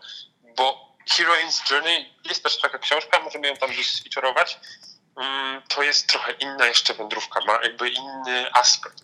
bo 0.58 0.89
Heroine's 1.14 1.72
Journey 1.72 2.14
jest 2.26 2.44
też 2.44 2.60
taka 2.60 2.80
książka, 2.80 3.20
możemy 3.20 3.48
ją 3.48 3.56
tam 3.58 3.70
gdzieś 3.70 3.92
sfeaturować. 3.92 4.60
Mm, 5.18 5.62
To 5.68 5.84
jest 5.84 6.08
trochę 6.10 6.32
inna 6.32 6.66
jeszcze 6.68 6.94
wędrówka, 6.94 7.40
ma 7.46 7.60
jakby 7.64 7.90
inny 7.90 8.54
aspekt. 8.54 9.04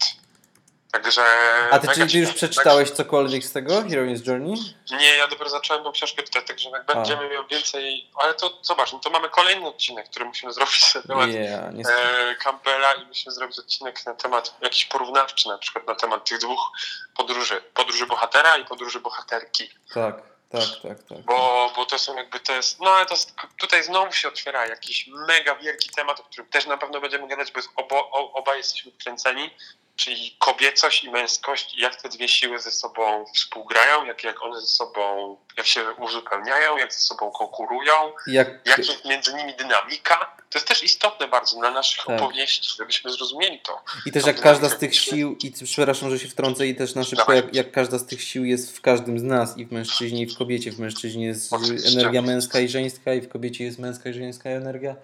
Także. 0.91 1.23
A 1.71 1.79
ty, 1.79 1.87
czy 1.87 2.07
ty 2.07 2.17
już 2.17 2.33
przeczytałeś 2.33 2.91
cokolwiek 2.91 3.43
z 3.43 3.51
tego, 3.51 3.81
Heroine's 3.81 4.27
Journey? 4.27 4.53
Nie, 4.91 5.17
ja 5.17 5.27
dopiero 5.27 5.49
zacząłem 5.49 5.83
tą 5.83 5.91
książkę 5.91 6.23
czytać, 6.23 6.47
także 6.47 6.69
jak 6.69 6.85
będziemy 6.85 7.29
miał 7.29 7.47
więcej. 7.47 8.09
Ale 8.15 8.33
to 8.33 8.59
zobacz, 8.61 8.93
no 8.93 8.99
to 8.99 9.09
mamy 9.09 9.29
kolejny 9.29 9.67
odcinek, 9.67 10.09
który 10.09 10.25
musimy 10.25 10.53
zrobić 10.53 10.95
na 10.95 11.01
temat 11.01 11.29
Yeah, 11.29 11.63
e, 11.89 12.35
Campbella 12.35 12.93
i 12.93 13.05
musimy 13.05 13.35
zrobić 13.35 13.59
odcinek 13.59 14.05
na 14.05 14.13
temat 14.13 14.55
jakiś 14.61 14.85
porównawczy, 14.85 15.47
na 15.47 15.57
przykład 15.57 15.87
na 15.87 15.95
temat 15.95 16.29
tych 16.29 16.37
dwóch 16.39 16.71
podróży. 17.15 17.61
Podróży 17.73 18.05
bohatera 18.05 18.57
i 18.57 18.65
podróży 18.65 18.99
bohaterki. 18.99 19.69
Tak, 19.93 20.34
tak, 20.49 20.81
tak, 20.83 21.03
tak. 21.03 21.21
Bo, 21.21 21.71
bo 21.75 21.85
to 21.85 21.99
są 21.99 22.15
jakby 22.15 22.39
to 22.39 22.55
jest. 22.55 22.79
No 22.79 22.89
ale 22.89 23.05
to 23.05 23.15
tutaj 23.57 23.83
znowu 23.83 24.11
się 24.11 24.27
otwiera 24.27 24.65
jakiś 24.65 25.07
mega 25.07 25.55
wielki 25.55 25.89
temat, 25.89 26.19
o 26.19 26.23
którym 26.23 26.49
też 26.49 26.65
na 26.65 26.77
pewno 26.77 27.01
będziemy 27.01 27.27
gadać, 27.27 27.51
bo 27.51 27.61
obo, 27.75 28.11
o, 28.11 28.33
oba 28.33 28.55
jesteśmy 28.55 28.91
wkręceni. 28.91 29.49
Czyli 29.95 30.35
kobiecość 30.39 31.03
i 31.03 31.11
męskość, 31.11 31.77
jak 31.77 32.01
te 32.01 32.09
dwie 32.09 32.27
siły 32.27 32.59
ze 32.59 32.71
sobą 32.71 33.25
współgrają, 33.35 34.05
jak, 34.05 34.23
jak 34.23 34.43
one 34.43 34.61
ze 34.61 34.67
sobą, 34.67 35.37
jak 35.57 35.67
się 35.67 35.81
uzupełniają, 35.97 36.77
jak 36.77 36.93
ze 36.93 36.99
sobą 36.99 37.31
konkurują, 37.31 37.93
Jak, 38.27 38.47
jak 38.65 38.77
jest 38.77 39.05
między 39.05 39.33
nimi 39.33 39.53
dynamika. 39.53 40.35
To 40.49 40.59
jest 40.59 40.67
też 40.67 40.83
istotne 40.83 41.27
bardzo 41.27 41.59
dla 41.59 41.71
naszych 41.71 42.05
Tak. 42.05 42.21
opowieści, 42.21 42.69
żebyśmy 42.77 43.11
zrozumieli 43.11 43.59
to. 43.59 43.81
I 44.05 44.11
też 44.11 44.25
jak 44.25 44.35
każda 44.41 44.69
z 44.69 44.71
dynamikę. 44.71 44.79
tych 44.79 44.95
sił, 44.95 45.37
i 45.43 45.51
przepraszam, 45.65 46.09
że 46.09 46.19
się 46.19 46.27
wtrącę, 46.27 46.67
i 46.67 46.75
też 46.75 46.95
na 46.95 47.03
szybko, 47.03 47.33
jak, 47.33 47.55
jak 47.55 47.71
każda 47.71 47.99
z 47.99 48.05
tych 48.05 48.21
sił 48.23 48.45
jest 48.45 48.77
w 48.77 48.81
każdym 48.81 49.19
z 49.19 49.23
nas, 49.23 49.57
i 49.57 49.65
w 49.65 49.71
mężczyźnie, 49.71 50.21
i 50.21 50.27
w 50.27 50.37
kobiecie. 50.37 50.71
W 50.71 50.79
mężczyźnie 50.79 51.25
jest 51.25 51.53
Oczywiście. 51.53 51.99
energia 51.99 52.21
męska 52.21 52.59
i 52.59 52.69
żeńska, 52.69 53.13
i 53.13 53.21
w 53.21 53.29
kobiecie 53.29 53.63
jest 53.63 53.79
męska 53.79 54.09
i 54.09 54.13
żeńska 54.13 54.49
energia. 54.49 54.95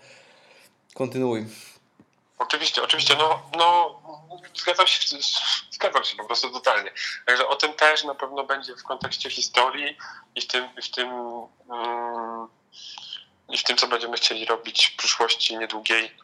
Kontynuuj. 0.94 1.46
Oczywiście, 2.42 2.84
oczywiście, 2.84 3.16
no, 3.16 3.44
no 3.58 4.00
zgadzam 4.56 4.88
się, 4.88 5.18
zgadzam 5.72 6.04
się 6.04 6.16
po 6.16 6.26
prostu 6.26 6.50
totalnie. 6.50 6.92
Także 7.26 7.48
o 7.48 7.56
tym 7.56 7.74
też 7.74 8.04
na 8.04 8.16
pewno 8.16 8.44
będzie 8.44 8.76
w 8.76 8.84
kontekście 8.84 9.30
historii 9.30 9.98
i 10.36 10.42
w 10.42 10.48
tym, 10.48 10.70
w 10.84 10.90
tym, 10.90 11.10
mm, 11.70 12.48
i 13.50 13.58
w 13.58 13.64
tym 13.64 13.78
co 13.78 13.88
będziemy 13.88 14.18
chcieli 14.18 14.46
robić 14.46 14.88
w 14.88 14.96
przyszłości 14.96 15.58
niedługiej. 15.58 16.18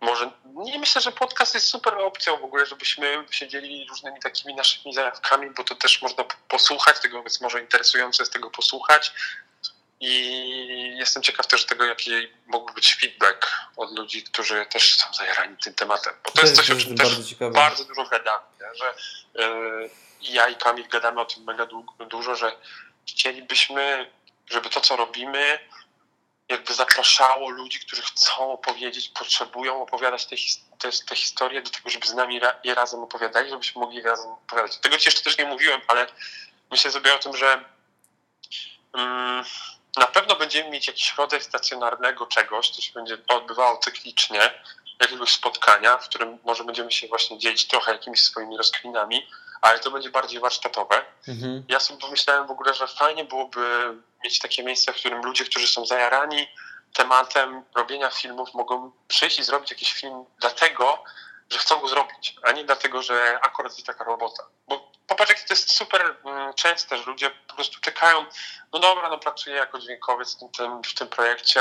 Może, 0.00 0.30
nie 0.44 0.78
myślę, 0.78 1.00
że 1.00 1.12
podcast 1.12 1.54
jest 1.54 1.66
super 1.66 1.94
opcją 1.94 2.36
w 2.36 2.44
ogóle, 2.44 2.66
żebyśmy 2.66 3.24
siedzieli 3.30 3.86
różnymi 3.88 4.20
takimi 4.20 4.54
naszymi 4.54 4.94
zajawkami, 4.94 5.50
bo 5.50 5.64
to 5.64 5.74
też 5.74 6.02
można 6.02 6.24
posłuchać, 6.48 7.00
tego 7.00 7.22
jest 7.22 7.40
może 7.40 7.60
interesujące 7.60 8.26
z 8.26 8.30
tego 8.30 8.50
posłuchać. 8.50 9.12
I 10.04 10.96
jestem 10.98 11.22
ciekaw 11.22 11.46
też 11.46 11.66
tego, 11.66 11.84
jaki 11.84 12.10
mógłby 12.46 12.72
być 12.72 12.96
feedback 13.00 13.52
od 13.76 13.98
ludzi, 13.98 14.22
którzy 14.22 14.66
też 14.66 14.94
są 14.96 15.14
zajarani 15.14 15.56
tym 15.56 15.74
tematem. 15.74 16.14
Bo 16.24 16.30
to 16.30 16.40
jest 16.42 16.56
coś, 16.56 16.70
o 16.70 16.76
czym 16.76 16.96
też 16.96 17.08
bardzo 17.08 17.28
ciekawe. 17.28 17.50
bardzo 17.50 17.84
dużo 17.84 18.04
gadamy, 18.04 18.44
że 18.74 18.94
yy, 19.34 19.90
ja 20.20 20.48
i 20.48 20.56
Kamil 20.56 20.88
gadamy 20.88 21.20
o 21.20 21.24
tym 21.24 21.44
mega 21.44 21.66
du- 21.66 21.86
dużo, 22.10 22.36
że 22.36 22.56
chcielibyśmy, 23.08 24.10
żeby 24.50 24.70
to, 24.70 24.80
co 24.80 24.96
robimy, 24.96 25.58
jakby 26.48 26.74
zapraszało 26.74 27.48
ludzi, 27.50 27.80
którzy 27.80 28.02
chcą 28.02 28.52
opowiedzieć, 28.52 29.08
potrzebują 29.08 29.82
opowiadać 29.82 30.26
te, 30.26 30.36
his- 30.36 30.60
te, 30.78 30.90
te 31.08 31.16
historie 31.16 31.62
do 31.62 31.70
tego, 31.70 31.90
żeby 31.90 32.06
z 32.06 32.14
nami 32.14 32.40
ra- 32.40 32.60
je 32.64 32.74
razem 32.74 33.00
opowiadali, 33.00 33.50
żebyśmy 33.50 33.80
mogli 33.80 33.96
je 33.96 34.02
razem 34.02 34.30
opowiadać. 34.30 34.76
Tego 34.78 34.98
ci 34.98 35.08
jeszcze 35.08 35.22
też 35.22 35.38
nie 35.38 35.44
mówiłem, 35.44 35.80
ale 35.88 36.06
myślę 36.70 36.90
sobie 36.90 37.14
o 37.14 37.18
tym, 37.18 37.36
że 37.36 37.64
mm, 38.94 39.44
na 39.96 40.06
pewno 40.06 40.36
będziemy 40.36 40.70
mieć 40.70 40.86
jakiś 40.86 41.14
rodzaj 41.18 41.42
stacjonarnego 41.42 42.26
czegoś, 42.26 42.70
co 42.70 42.82
się 42.82 42.92
będzie 42.92 43.18
odbywało 43.28 43.78
cyklicznie, 43.78 44.52
jakiegoś 45.00 45.34
spotkania, 45.34 45.98
w 45.98 46.08
którym 46.08 46.38
może 46.44 46.64
będziemy 46.64 46.92
się 46.92 47.08
właśnie 47.08 47.38
dzielić 47.38 47.66
trochę 47.66 47.92
jakimiś 47.92 48.22
swoimi 48.22 48.56
rozkminami, 48.56 49.26
ale 49.60 49.78
to 49.78 49.90
będzie 49.90 50.10
bardziej 50.10 50.40
warsztatowe. 50.40 51.04
Mhm. 51.28 51.64
Ja 51.68 51.80
sobie 51.80 52.00
pomyślałem 52.00 52.46
w 52.46 52.50
ogóle, 52.50 52.74
że 52.74 52.88
fajnie 52.88 53.24
byłoby 53.24 53.94
mieć 54.24 54.38
takie 54.38 54.62
miejsce, 54.62 54.92
w 54.92 54.96
którym 54.96 55.22
ludzie, 55.22 55.44
którzy 55.44 55.66
są 55.66 55.86
zajarani 55.86 56.48
tematem 56.92 57.64
robienia 57.74 58.10
filmów, 58.10 58.54
mogą 58.54 58.92
przyjść 59.08 59.38
i 59.38 59.44
zrobić 59.44 59.70
jakiś 59.70 59.92
film 59.92 60.24
dlatego, 60.40 61.04
że 61.50 61.58
chcą 61.58 61.80
go 61.80 61.88
zrobić, 61.88 62.36
a 62.42 62.52
nie 62.52 62.64
dlatego, 62.64 63.02
że 63.02 63.38
akurat 63.42 63.72
jest 63.72 63.86
taka 63.86 64.04
robota. 64.04 64.42
Bo 64.68 64.91
popatrz, 65.14 65.30
jak 65.30 65.40
to 65.48 65.54
jest 65.54 65.70
super 65.72 66.16
mm, 66.24 66.54
częste, 66.54 66.98
że 66.98 67.04
ludzie 67.04 67.30
po 67.30 67.54
prostu 67.54 67.80
czekają, 67.80 68.24
no 68.72 68.78
dobra, 68.78 69.08
no 69.08 69.18
pracuję 69.18 69.56
jako 69.56 69.78
dźwiękowiec 69.78 70.34
w 70.36 70.38
tym, 70.38 70.48
tym, 70.48 70.82
w 70.82 70.94
tym 70.94 71.08
projekcie, 71.08 71.60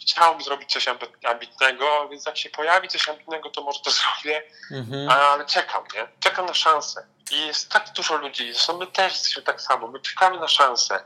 chciałbym 0.00 0.42
zrobić 0.42 0.72
coś 0.72 0.86
ambi- 0.86 1.28
ambitnego, 1.30 2.08
więc 2.08 2.26
jak 2.26 2.38
się 2.38 2.50
pojawi 2.50 2.88
coś 2.88 3.08
ambitnego, 3.08 3.50
to 3.50 3.62
może 3.62 3.80
to 3.80 3.90
zrobię, 4.00 4.42
Mhm. 4.70 5.08
ale 5.08 5.46
czekam, 5.46 5.84
nie? 5.94 6.08
Czekam 6.20 6.46
na 6.46 6.54
szansę. 6.54 7.06
I 7.30 7.46
jest 7.46 7.70
tak 7.72 7.92
dużo 7.92 8.16
ludzi, 8.16 8.52
zresztą 8.52 8.78
my 8.78 8.86
też 8.86 9.12
jesteśmy 9.12 9.42
tak 9.42 9.60
samo, 9.60 9.88
my 9.88 10.00
czekamy 10.00 10.40
na 10.40 10.48
szansę. 10.48 11.04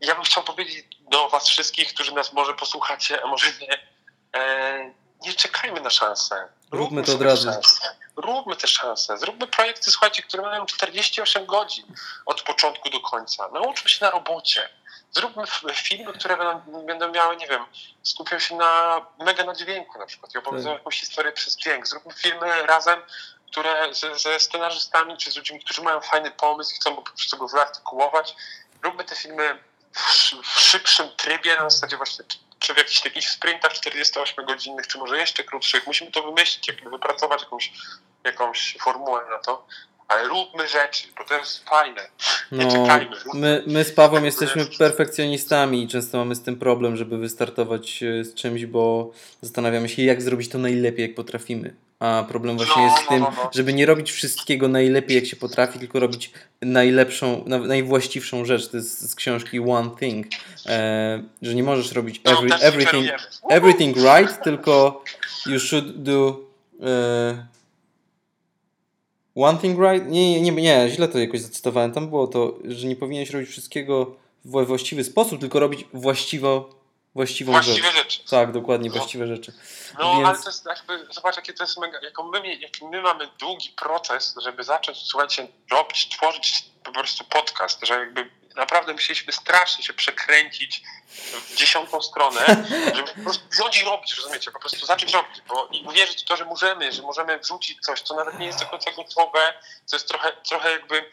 I 0.00 0.06
ja 0.06 0.14
bym 0.14 0.24
chciał 0.24 0.42
powiedzieć 0.42 0.86
do 1.00 1.28
was 1.28 1.48
wszystkich, 1.48 1.94
którzy 1.94 2.14
nas 2.14 2.32
może 2.32 2.54
posłuchacie, 2.54 3.22
a 3.24 3.26
może 3.26 3.46
nie, 3.60 3.88
e, 4.36 4.94
nie 5.26 5.32
czekajmy 5.34 5.80
na 5.80 5.90
szansę. 5.90 6.48
Róbmy 6.70 7.02
to 7.02 7.12
od 7.12 7.22
razu. 7.22 7.52
szansę. 7.52 7.96
Róbmy 8.16 8.56
te 8.56 8.66
szanse. 8.68 9.18
Zróbmy 9.18 9.46
projekty, 9.46 9.90
słuchajcie, 9.90 10.22
które 10.22 10.42
mają 10.42 10.66
48 10.66 11.46
godzin 11.46 11.86
od 12.26 12.42
początku 12.42 12.90
do 12.90 13.00
końca. 13.00 13.48
Nauczmy 13.48 13.90
się 13.90 14.04
na 14.04 14.10
robocie. 14.10 14.68
Zróbmy 15.10 15.44
filmy, 15.72 16.12
które 16.12 16.36
będą, 16.36 16.86
będą 16.86 17.08
miały, 17.08 17.36
nie 17.36 17.46
wiem, 17.46 17.64
skupią 18.02 18.38
się 18.38 18.56
na 18.56 19.00
mega 19.18 19.44
na 19.44 19.54
dźwięku 19.54 19.98
na 19.98 20.06
przykład 20.06 20.34
i 20.34 20.38
opowiedzą 20.38 20.68
Tak. 20.68 20.78
jakąś 20.78 21.00
historię 21.00 21.32
przez 21.32 21.56
dźwięk. 21.56 21.86
Zróbmy 21.88 22.12
filmy 22.14 22.66
razem, 22.66 23.02
które 23.50 23.94
ze, 23.94 24.18
ze 24.18 24.40
scenarzystami 24.40 25.16
czy 25.16 25.30
z 25.30 25.36
ludźmi, 25.36 25.60
którzy 25.60 25.82
mają 25.82 26.00
fajny 26.00 26.30
pomysł 26.30 26.72
i 26.74 26.76
chcą 26.76 26.96
po 26.96 27.02
prostu 27.02 27.36
go 27.36 27.48
wyartykułować. 27.48 28.36
Róbmy 28.82 29.04
te 29.04 29.16
filmy 29.16 29.58
w, 29.92 30.32
w 30.42 30.60
szybszym 30.60 31.08
trybie, 31.16 31.56
na 31.56 31.70
zasadzie 31.70 31.96
właśnie 31.96 32.24
czy- 32.64 32.74
w 32.74 32.76
jakichś 32.78 33.00
takich 33.00 33.30
sprintach 33.30 33.72
48-godzinnych, 33.72 34.86
czy 34.86 34.98
może 34.98 35.18
jeszcze 35.18 35.44
krótszych. 35.44 35.86
Musimy 35.86 36.10
to 36.10 36.22
wymyślić, 36.22 36.68
jakby 36.68 36.90
wypracować 36.90 37.40
jakąś, 37.42 37.72
jakąś 38.24 38.76
formułę 38.80 39.20
na 39.30 39.38
to. 39.38 39.66
Ale 40.08 40.28
róbmy 40.28 40.68
rzeczy, 40.68 41.06
bo 41.18 41.24
to 41.24 41.34
jest 41.34 41.68
fajne. 41.68 42.08
Nie 42.52 42.64
No, 42.66 42.72
czekajmy. 42.72 43.16
my, 43.34 43.62
my 43.66 43.84
z 43.84 43.92
Pawłem 43.92 44.24
jesteśmy 44.24 44.66
perfekcjonistami 44.78 45.82
i 45.82 45.88
często 45.88 46.18
mamy 46.18 46.34
z 46.34 46.42
tym 46.42 46.58
problem, 46.58 46.96
żeby 46.96 47.18
wystartować 47.18 48.02
e, 48.02 48.24
z 48.24 48.34
czymś, 48.34 48.66
bo 48.66 49.10
zastanawiamy 49.42 49.88
się, 49.88 50.02
jak 50.02 50.22
zrobić 50.22 50.48
to 50.50 50.58
najlepiej, 50.58 51.06
jak 51.06 51.14
potrafimy. 51.14 51.74
A 52.04 52.24
problem 52.28 52.56
właśnie 52.56 52.82
No, 52.82 52.88
jest 52.88 52.98
w 52.98 53.02
no, 53.04 53.08
tym, 53.08 53.20
no, 53.20 53.32
no. 53.36 53.50
żeby 53.54 53.72
nie 53.72 53.86
robić 53.86 54.12
wszystkiego 54.12 54.68
najlepiej, 54.68 55.16
jak 55.16 55.26
się 55.26 55.36
potrafi, 55.36 55.78
tylko 55.78 56.00
robić 56.00 56.30
najlepszą, 56.62 57.44
na- 57.46 57.58
najwłaściwszą 57.58 58.44
rzecz. 58.44 58.68
To 58.68 58.76
jest 58.76 59.10
z 59.10 59.14
książki 59.14 59.60
One 59.60 59.90
Thing, 60.00 60.26
e, 60.66 61.22
że 61.42 61.54
nie 61.54 61.62
możesz 61.62 61.92
robić 61.92 62.20
No, 62.24 62.32
every, 62.32 62.54
everything, 62.54 63.06
everything 63.50 63.96
right, 63.96 64.42
tylko 64.44 65.04
you 65.46 65.58
should 65.60 66.02
do 66.02 66.40
e, 66.82 67.46
one 69.34 69.58
thing 69.58 69.78
right. 69.78 70.10
Nie, 70.10 70.40
nie, 70.40 70.50
nie, 70.50 70.62
nie, 70.62 70.90
źle 70.90 71.08
to 71.08 71.18
jakoś 71.18 71.40
zacytowałem. 71.40 71.92
Tam 71.92 72.08
było 72.08 72.26
to, 72.26 72.58
że 72.64 72.86
nie 72.86 72.96
powinieneś 72.96 73.30
robić 73.30 73.48
wszystkiego 73.48 74.16
w 74.44 74.64
właściwy 74.66 75.04
sposób, 75.04 75.40
tylko 75.40 75.60
robić 75.60 75.84
właściwo, 75.94 76.70
właściwą 77.14 77.52
Właściwe 77.52 77.92
rzecz. 77.92 78.12
rzeczy. 78.12 78.30
Tak, 78.30 78.52
dokładnie, 78.52 78.90
No. 78.90 78.96
właściwe 78.96 79.26
rzeczy. 79.26 79.52
No, 79.98 80.14
Więc- 80.16 80.28
ale 80.28 80.38
to 80.38 80.48
jest 80.48 80.66
jakby, 80.66 81.06
zobacz, 81.14 81.36
jakie 81.36 81.52
to 81.52 81.64
jest 81.64 81.78
mega, 81.78 81.98
jaką 82.02 82.22
my, 82.30 82.54
jaki 82.54 82.84
my 82.86 83.02
mamy 83.02 83.28
długi 83.38 83.68
proces, 83.70 84.34
żeby 84.42 84.64
zacząć, 84.64 84.98
słuchajcie, 85.06 85.48
robić, 85.70 86.08
tworzyć 86.08 86.64
po 86.84 86.92
prostu 86.92 87.24
podcast, 87.24 87.86
że 87.86 87.94
jakby 87.94 88.30
naprawdę 88.56 88.92
musieliśmy 88.92 89.32
strasznie 89.32 89.84
się 89.84 89.92
przekręcić 89.92 90.82
w 91.48 91.54
dziesiątą 91.56 92.02
stronę, 92.02 92.40
żeby 92.96 93.08
po 93.16 93.22
prostu 93.22 93.48
wziąć 93.50 93.80
i 93.82 93.84
robić, 93.84 94.14
rozumiecie, 94.16 94.50
po 94.50 94.60
prostu 94.60 94.86
zacząć 94.86 95.12
robić, 95.12 95.40
bo 95.48 95.68
i 95.72 95.84
uwierzyć 95.86 96.22
w 96.22 96.24
to, 96.24 96.36
że 96.36 96.44
możemy, 96.44 96.92
że 96.92 97.02
możemy 97.02 97.38
wrzucić 97.38 97.80
coś, 97.80 98.00
co 98.00 98.14
nawet 98.16 98.38
nie 98.38 98.46
jest 98.46 98.58
do 98.60 98.66
końca 98.66 98.92
gotowe, 98.92 99.54
co 99.84 99.96
jest 99.96 100.08
trochę, 100.08 100.32
trochę 100.32 100.70
jakby 100.70 101.10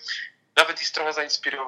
nawet 0.61 0.79
jest 0.79 0.93
trochę 0.93 1.13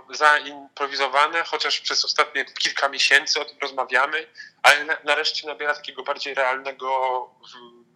zaimprowizowane, 0.09 1.43
chociaż 1.43 1.79
przez 1.79 2.05
ostatnie 2.05 2.45
kilka 2.45 2.89
miesięcy 2.89 3.41
o 3.41 3.45
tym 3.45 3.57
rozmawiamy, 3.61 4.25
ale 4.63 4.97
nareszcie 5.05 5.47
nabiera 5.47 5.75
takiego 5.75 6.03
bardziej 6.03 6.33
realnego 6.33 6.89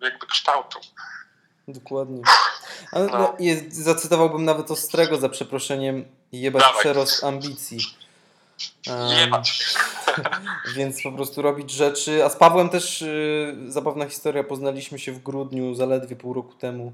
jakby 0.02 0.28
kształtu. 0.28 0.80
Dokładnie. 1.68 2.22
Ale 2.92 3.06
no. 3.06 3.18
No, 3.18 3.36
jest, 3.40 3.74
zacytowałbym 3.74 4.46
nawet 4.46 4.72
Ostrego 4.72 5.18
za 5.18 5.30
przeproszeniem 5.30 6.06
jebać 6.32 6.64
Dawaj. 6.64 6.80
przerost 6.80 7.24
ambicji. 7.24 7.80
Um, 8.88 9.42
więc 10.76 11.04
po 11.04 11.12
prostu 11.12 11.42
robić 11.42 11.72
rzeczy. 11.72 12.26
A 12.26 12.30
z 12.30 12.36
Pawłem 12.36 12.70
też 12.70 13.02
y, 13.02 13.56
zabawna 13.68 14.06
historia. 14.06 14.44
Poznaliśmy 14.44 15.00
się 15.00 15.12
w 15.12 15.24
grudniu, 15.24 15.76
zaledwie 15.76 16.16
pół 16.16 16.34
roku 16.34 16.54
temu, 16.54 16.94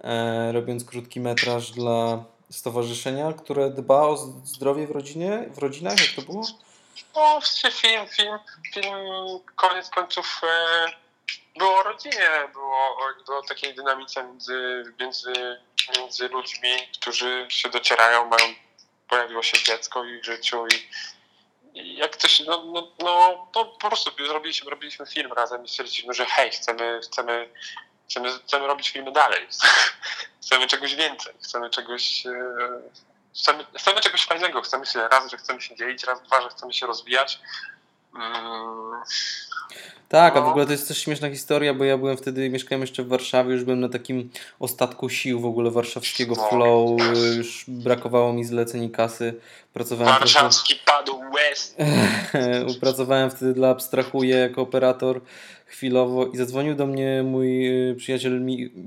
e, 0.00 0.52
robiąc 0.52 0.84
krótki 0.84 1.20
metraż 1.20 1.70
dla 1.70 2.24
stowarzyszenia, 2.50 3.32
które 3.32 3.70
dba 3.70 4.02
o 4.02 4.16
zdrowie 4.44 4.86
w 4.86 4.90
rodzinie, 4.90 5.44
w 5.50 5.58
rodzinach, 5.58 6.00
jak 6.00 6.10
to 6.16 6.32
było? 6.32 6.46
No, 7.16 7.40
film, 7.70 8.06
film, 8.08 8.38
film 8.74 8.98
koniec 9.56 9.90
końców 9.90 10.40
e, 10.42 10.92
było 11.58 11.78
o 11.78 11.82
rodzinie, 11.82 12.30
było 12.52 12.96
o, 13.28 13.42
takiej 13.48 13.74
dynamice 13.74 14.24
między, 14.24 14.84
między, 15.00 15.32
między 15.96 16.28
ludźmi, 16.28 16.70
którzy 17.00 17.46
się 17.48 17.68
docierają, 17.68 18.26
mają, 18.26 18.54
pojawiło 19.08 19.42
się 19.42 19.58
dziecko 19.64 20.02
w 20.02 20.06
ich 20.06 20.24
życiu 20.24 20.66
i, 20.66 20.88
i 21.80 21.96
jak 21.96 22.16
coś, 22.16 22.40
no, 22.40 22.64
no, 22.64 22.92
no 22.98 23.46
to 23.52 23.64
po 23.64 23.88
prostu 23.88 24.26
zrobiliśmy, 24.26 24.70
robiliśmy 24.70 25.06
film 25.06 25.32
razem 25.32 25.64
i 25.64 25.68
stwierdziliśmy, 25.68 26.14
że 26.14 26.26
hej, 26.26 26.50
chcemy, 26.50 27.00
chcemy, 27.02 27.48
chcemy, 28.10 28.38
chcemy 28.46 28.66
robić 28.66 28.90
filmy 28.90 29.12
dalej, 29.12 29.46
chcemy 30.42 30.66
czegoś 30.66 30.94
więcej, 30.94 31.34
chcemy 31.42 31.70
czegoś, 31.70 32.26
e, 32.26 32.32
chcemy, 33.34 33.66
chcemy 33.78 34.00
czegoś 34.00 34.24
fajnego, 34.24 34.62
chcemy 34.62 34.86
się 34.86 35.08
raz, 35.08 35.30
że 35.30 35.36
chcemy 35.36 35.60
się 35.60 35.76
dzielić, 35.76 36.04
raz, 36.04 36.22
dwa, 36.22 36.42
że 36.42 36.48
chcemy 36.48 36.72
się 36.72 36.86
rozwijać. 36.86 37.40
Mm 38.14 39.02
tak, 40.10 40.36
a 40.36 40.40
w 40.40 40.44
no. 40.44 40.50
ogóle 40.50 40.66
to 40.66 40.72
jest 40.72 40.88
też 40.88 40.98
śmieszna 40.98 41.30
historia, 41.30 41.74
bo 41.74 41.84
ja 41.84 41.98
byłem 41.98 42.16
wtedy, 42.16 42.50
mieszkałem 42.50 42.80
jeszcze 42.80 43.02
w 43.02 43.08
Warszawie, 43.08 43.52
już 43.52 43.64
byłem 43.64 43.80
na 43.80 43.88
takim 43.88 44.30
ostatku 44.58 45.08
sił 45.08 45.40
w 45.40 45.46
ogóle 45.46 45.70
warszawskiego 45.70 46.34
no. 46.36 46.48
flow, 46.48 47.00
już 47.36 47.64
brakowało 47.68 48.32
mi 48.32 48.44
zleceń 48.44 48.84
i 48.84 48.90
kasy. 48.90 49.40
Pracowałem 49.72 50.14
Warszawski 50.14 50.74
padł 50.86 51.19
West. 51.50 51.76
Pracowałem 52.80 53.30
wtedy 53.30 53.54
dla 53.54 53.68
Abstrahuje 53.68 54.36
jako 54.36 54.62
operator 54.62 55.20
chwilowo 55.66 56.26
i 56.26 56.36
zadzwonił 56.36 56.74
do 56.74 56.86
mnie 56.86 57.22
mój 57.22 57.68
y, 57.90 57.94
przyjaciel, 57.94 58.42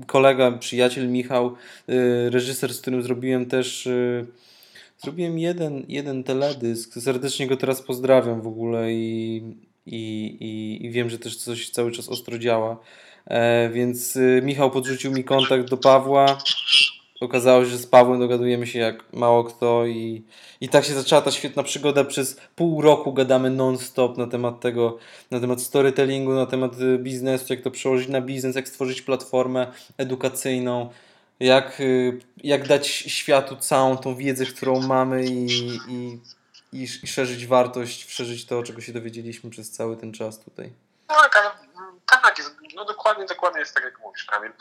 kolega, 0.06 0.52
przyjaciel 0.52 1.08
Michał, 1.08 1.54
y, 1.88 2.30
reżyser, 2.30 2.74
z 2.74 2.80
którym 2.80 3.02
zrobiłem 3.02 3.46
też 3.46 3.86
y, 3.86 4.26
zrobiłem 4.98 5.38
jeden, 5.38 5.84
jeden 5.88 6.24
teledysk. 6.24 6.94
Serdecznie 6.94 7.46
go 7.46 7.56
teraz 7.56 7.82
pozdrawiam 7.82 8.40
w 8.42 8.46
ogóle 8.46 8.92
i 8.92 9.42
i, 9.86 10.36
i, 10.40 10.86
i 10.86 10.90
wiem, 10.90 11.10
że 11.10 11.18
też 11.18 11.36
coś 11.36 11.70
cały 11.70 11.92
czas 11.92 12.08
ostro 12.08 12.38
działa. 12.38 12.76
E, 13.26 13.70
więc 13.70 14.18
Michał 14.42 14.70
podrzucił 14.70 15.12
mi 15.12 15.24
kontakt 15.24 15.70
do 15.70 15.76
Pawła. 15.76 16.38
Okazało 17.20 17.64
się, 17.64 17.70
że 17.70 17.78
z 17.78 17.86
Pawłem 17.86 18.20
dogadujemy 18.20 18.66
się 18.66 18.78
jak 18.78 19.12
mało 19.12 19.44
kto 19.44 19.86
i, 19.86 20.24
i 20.60 20.68
tak 20.68 20.84
się 20.84 20.94
zaczęła 20.94 21.22
ta 21.22 21.30
świetna 21.30 21.62
przygoda. 21.62 22.04
Przez 22.04 22.36
pół 22.56 22.82
roku 22.82 23.12
gadamy 23.12 23.50
non-stop 23.50 24.18
na 24.18 24.26
temat 24.26 24.60
tego, 24.60 24.98
na 25.30 25.40
temat 25.40 25.62
storytellingu, 25.62 26.32
na 26.32 26.46
temat 26.46 26.80
y, 26.80 26.98
biznesu, 26.98 27.52
jak 27.52 27.62
to 27.62 27.70
przełożyć 27.70 28.08
na 28.08 28.20
biznes, 28.20 28.56
jak 28.56 28.68
stworzyć 28.68 29.02
platformę 29.02 29.72
edukacyjną, 29.98 30.90
jak, 31.40 31.80
y, 31.80 32.20
jak 32.44 32.68
dać 32.68 32.86
światu 32.88 33.56
całą 33.56 33.96
tą 33.96 34.16
wiedzę, 34.16 34.46
którą 34.46 34.80
mamy 34.80 35.24
i, 35.24 35.46
i 35.88 36.18
i, 36.74 36.88
i 37.02 37.06
szerzyć 37.06 37.46
wartość, 37.46 38.10
szerzyć 38.10 38.46
to, 38.46 38.62
czego 38.62 38.80
się 38.80 38.92
dowiedzieliśmy 38.92 39.50
przez 39.50 39.70
cały 39.70 39.96
ten 39.96 40.12
czas 40.12 40.40
tutaj. 40.40 40.72
Tak, 41.06 41.63
tak, 42.24 42.36
no 42.74 42.84
dokładnie, 42.84 43.26
dokładnie 43.26 43.60
jest 43.60 43.74
tak, 43.74 43.84
jak 43.84 43.98
mówisz, 43.98 44.24
Kamil. 44.24 44.52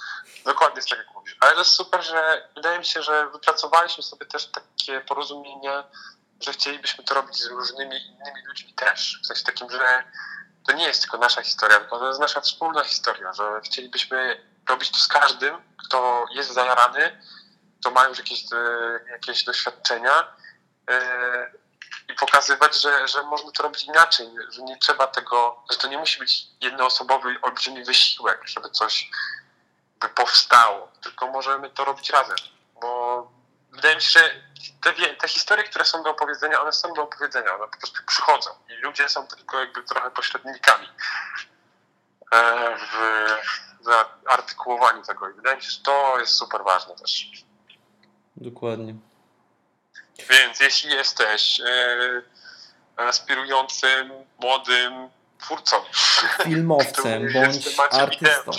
Dokładnie 0.46 0.76
jest 0.76 0.90
tak, 0.90 1.00
jak 1.00 1.14
mówisz. 1.14 1.38
Ale 1.40 1.52
to 1.52 1.60
jest 1.60 1.72
super, 1.72 2.04
że 2.04 2.50
wydaje 2.56 2.80
mi 2.80 2.86
się, 2.86 3.02
że 3.02 3.30
wypracowaliśmy 3.30 4.04
sobie 4.04 4.26
też 4.26 4.52
takie 4.52 5.02
porozumienie, 5.02 5.84
że 6.42 6.54
chcielibyśmy 6.54 7.04
to 7.04 7.14
robić 7.14 7.44
z 7.44 7.46
różnymi 7.46 8.06
innymi 8.06 8.46
ludźmi 8.48 8.74
też. 8.74 9.20
W 9.24 9.28
sensie 9.28 9.44
takim, 9.44 9.70
że 9.70 10.04
to 10.68 10.72
nie 10.72 10.88
jest 10.88 11.02
tylko 11.02 11.18
nasza 11.18 11.42
historia, 11.42 11.80
tylko 11.80 12.00
to 12.00 12.08
jest 12.08 12.20
nasza 12.20 12.42
wspólna 12.42 12.84
historia, 12.84 13.34
że 13.34 13.62
chcielibyśmy 13.64 14.48
robić 14.70 14.92
to 14.92 14.98
z 14.98 15.08
każdym, 15.08 15.62
kto 15.86 16.26
jest 16.32 16.54
zajarany, 16.54 17.22
kto 17.80 17.92
ma 17.92 18.08
już 18.08 18.18
jakieś, 18.18 18.54
e, 18.54 19.00
jakieś 19.12 19.44
doświadczenia, 19.44 20.36
e, 20.90 21.63
i 22.10 22.14
pokazywać, 22.14 22.82
że, 22.82 23.08
że 23.08 23.24
można 23.24 23.52
to 23.52 23.64
robić 23.64 23.84
inaczej, 23.84 24.30
że 24.50 24.62
nie 24.62 24.78
trzeba 24.78 25.08
tego, 25.08 25.64
że 25.72 25.78
to 25.78 25.88
nie 25.88 25.98
musi 25.98 26.20
być 26.20 26.48
jednoosobowy, 26.62 27.36
olbrzymi 27.42 27.84
wysiłek, 27.84 28.42
żeby 28.46 28.70
coś 28.70 29.10
by 30.02 30.10
powstało, 30.10 30.92
tylko 31.02 31.28
możemy 31.28 31.70
to 31.70 31.86
robić 31.86 32.10
razem, 32.10 32.38
bo 32.82 33.32
wydaje 33.72 33.96
mi 33.96 34.02
się, 34.02 34.20
że 34.20 34.30
te, 34.82 34.94
te 35.16 35.28
historie, 35.28 35.64
które 35.64 35.86
są 35.86 36.04
do 36.04 36.10
opowiedzenia, 36.10 36.62
one 36.62 36.72
są 36.74 36.94
do 36.94 37.04
opowiedzenia, 37.04 37.56
one 37.56 37.68
po 37.68 37.78
prostu 37.78 38.00
przychodzą 38.08 38.50
i 38.70 38.74
ludzie 38.74 39.10
są 39.10 39.28
tylko 39.28 39.60
jakby 39.60 39.84
trochę 39.84 40.12
pośrednikami 40.12 40.88
e, 42.32 42.78
w, 42.78 42.92
w 43.86 43.90
artykułowaniu 44.30 45.04
tego 45.04 45.30
i 45.30 45.34
wydaje 45.34 45.56
mi 45.56 45.62
się, 45.64 45.72
że 45.72 45.84
to 45.84 46.20
jest 46.20 46.34
super 46.34 46.64
ważne 46.64 46.96
też. 46.96 47.32
Dokładnie. 48.36 48.96
Więc 50.30 50.60
jeśli 50.60 50.92
jesteś 50.92 51.60
e, 51.60 52.22
aspirującym, 52.98 54.12
młodym 54.40 55.10
twórcą, 55.40 55.78
filmowcem 56.44 57.28
bądź 57.34 57.68
artystą, 57.92 58.52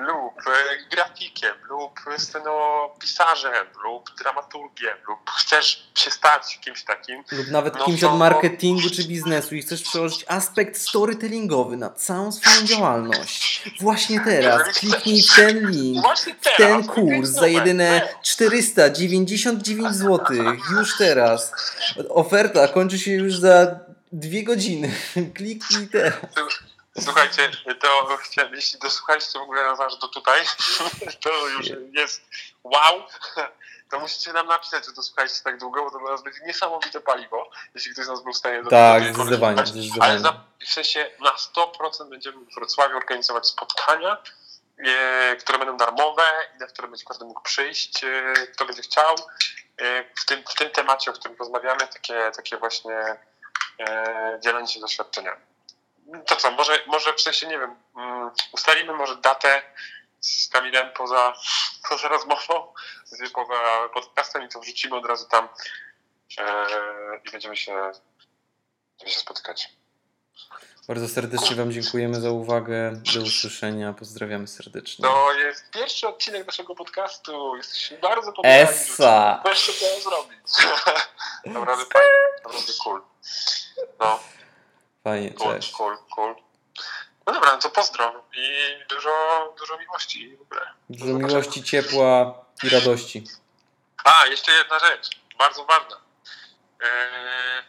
lub 0.00 0.46
e, 0.46 0.96
grafikiem, 0.96 1.54
lub 1.68 2.00
scenopisarzem, 2.18 3.66
lub 3.84 4.10
dramaturgiem, 4.18 4.96
lub 5.08 5.30
chcesz 5.30 5.90
się 5.94 6.10
stać 6.10 6.58
kimś 6.64 6.84
takim. 6.84 7.24
Lub 7.32 7.50
nawet 7.50 7.78
no 7.78 7.84
kimś 7.84 8.00
to... 8.00 8.12
od 8.12 8.18
marketingu 8.18 8.90
czy 8.90 9.04
biznesu 9.04 9.54
i 9.54 9.62
chcesz 9.62 9.82
przełożyć 9.82 10.24
aspekt 10.28 10.78
storytellingowy 10.78 11.76
na 11.76 11.90
całą 11.90 12.32
swoją 12.32 12.66
działalność. 12.66 13.62
Właśnie 13.80 14.20
teraz 14.20 14.78
kliknij 14.78 15.22
w 15.22 15.36
ten 15.36 15.70
link, 15.70 16.06
w 16.40 16.56
ten 16.56 16.86
kurs 16.86 17.28
za 17.28 17.46
jedyne 17.46 18.08
499 18.22 19.94
zł. 19.94 20.36
Już 20.70 20.98
teraz. 20.98 21.52
Oferta 22.08 22.68
kończy 22.68 22.98
się 22.98 23.12
już 23.12 23.36
za 23.36 23.80
dwie 24.12 24.44
godziny. 24.44 24.92
Kliknij 25.36 25.88
teraz. 25.88 26.14
Słuchajcie, 26.98 27.50
to 27.80 28.16
chciałem, 28.16 28.54
jeśli 28.54 28.78
dosłuchaliście 28.78 29.38
w 29.38 29.42
ogóle 29.42 29.64
nas 29.64 29.80
aż 29.80 29.96
do 29.96 30.08
tutaj, 30.08 30.40
to 31.24 31.48
już 31.48 31.66
jest 31.92 32.22
wow. 32.64 33.02
To 33.90 34.00
musicie 34.00 34.32
nam 34.32 34.46
napisać, 34.46 34.86
że 34.86 34.92
dosłuchaliście 34.92 35.42
tak 35.44 35.58
długo, 35.58 35.84
bo 35.84 35.90
to 35.90 35.98
dla 35.98 36.10
nas 36.10 36.22
będzie 36.22 36.40
niesamowite 36.46 37.00
paliwo, 37.00 37.50
jeśli 37.74 37.92
ktoś 37.92 38.04
z 38.04 38.08
nas 38.08 38.22
był 38.22 38.32
w 38.32 38.36
stanie 38.36 38.62
do 38.62 38.70
Tak, 38.70 39.02
zdecydowanie. 39.02 39.62
Ale 40.00 40.20
za, 40.20 40.44
w 40.66 40.72
sensie 40.72 41.10
na 41.20 41.30
100% 41.30 42.08
będziemy 42.08 42.44
w 42.44 42.54
Wrocławiu 42.54 42.96
organizować 42.96 43.46
spotkania, 43.46 44.16
e, 44.78 45.36
które 45.36 45.58
będą 45.58 45.76
darmowe 45.76 46.22
i 46.56 46.58
na 46.58 46.66
które 46.66 46.88
będzie 46.88 47.04
każdy 47.04 47.24
mógł 47.24 47.42
przyjść, 47.42 48.04
e, 48.04 48.34
kto 48.54 48.64
będzie 48.64 48.82
chciał. 48.82 49.14
E, 49.78 50.04
w, 50.14 50.24
tym, 50.24 50.42
w 50.48 50.54
tym 50.54 50.70
temacie, 50.70 51.10
o 51.10 51.14
którym 51.14 51.36
rozmawiamy, 51.38 51.80
takie, 51.80 52.30
takie 52.36 52.56
właśnie 52.56 53.16
e, 53.80 54.38
dzielenie 54.42 54.68
się 54.68 54.80
doświadczeniami 54.80 55.49
to 56.26 56.36
co, 56.36 56.50
może, 56.50 56.78
może 56.86 57.14
w 57.14 57.20
sensie, 57.20 57.46
nie 57.46 57.58
wiem, 57.58 57.76
mm, 57.96 58.30
ustalimy 58.52 58.92
może 58.92 59.16
datę 59.16 59.62
z 60.20 60.48
Kamilem 60.48 60.90
poza, 60.96 61.32
poza 61.88 62.08
rozmową, 62.08 62.72
poza 63.34 63.88
podcastem 63.94 64.42
i 64.42 64.48
to 64.48 64.60
wrzucimy 64.60 64.96
od 64.96 65.06
razu 65.06 65.26
tam 65.28 65.48
e, 66.38 66.66
i 67.28 67.30
będziemy 67.30 67.56
się, 67.56 67.72
będziemy 68.98 69.10
się 69.10 69.20
spotykać. 69.20 69.68
Bardzo 70.88 71.08
serdecznie 71.08 71.56
Wam 71.56 71.72
dziękujemy 71.72 72.20
za 72.20 72.30
uwagę. 72.30 72.92
Do 73.14 73.20
usłyszenia. 73.20 73.92
Pozdrawiamy 73.92 74.46
serdecznie. 74.46 75.02
To 75.02 75.32
jest 75.32 75.70
pierwszy 75.70 76.08
odcinek 76.08 76.46
naszego 76.46 76.74
podcastu. 76.74 77.56
Jesteśmy 77.56 77.98
bardzo 77.98 78.32
popularni. 78.32 78.74
Essa! 78.74 79.40
Wreszcie 79.44 79.72
to 79.72 80.00
zrobić. 80.00 80.40
naprawdę 81.46 81.84
fajnie. 81.84 82.08
Naprawdę 82.44 82.72
cool. 82.84 83.02
No. 84.00 84.20
Fajnie, 85.04 85.30
cool, 85.30 85.54
cześć. 85.54 85.72
Cool, 85.72 85.96
cool. 86.14 86.34
No 87.26 87.32
dobra, 87.32 87.52
no 87.52 87.58
to 87.58 87.70
pozdro 87.70 88.24
i 88.36 88.48
dużo, 88.88 89.54
dużo 89.58 89.78
miłości 89.78 90.36
w 90.36 90.40
ogóle. 90.40 90.72
Dużo 90.90 91.12
miłości, 91.12 91.62
ciepła 91.62 92.34
i 92.62 92.68
radości. 92.68 93.24
A, 94.04 94.26
jeszcze 94.26 94.52
jedna 94.52 94.78
rzecz, 94.78 95.10
bardzo 95.38 95.64
ważna. 95.64 95.96
Eee, 96.80 97.62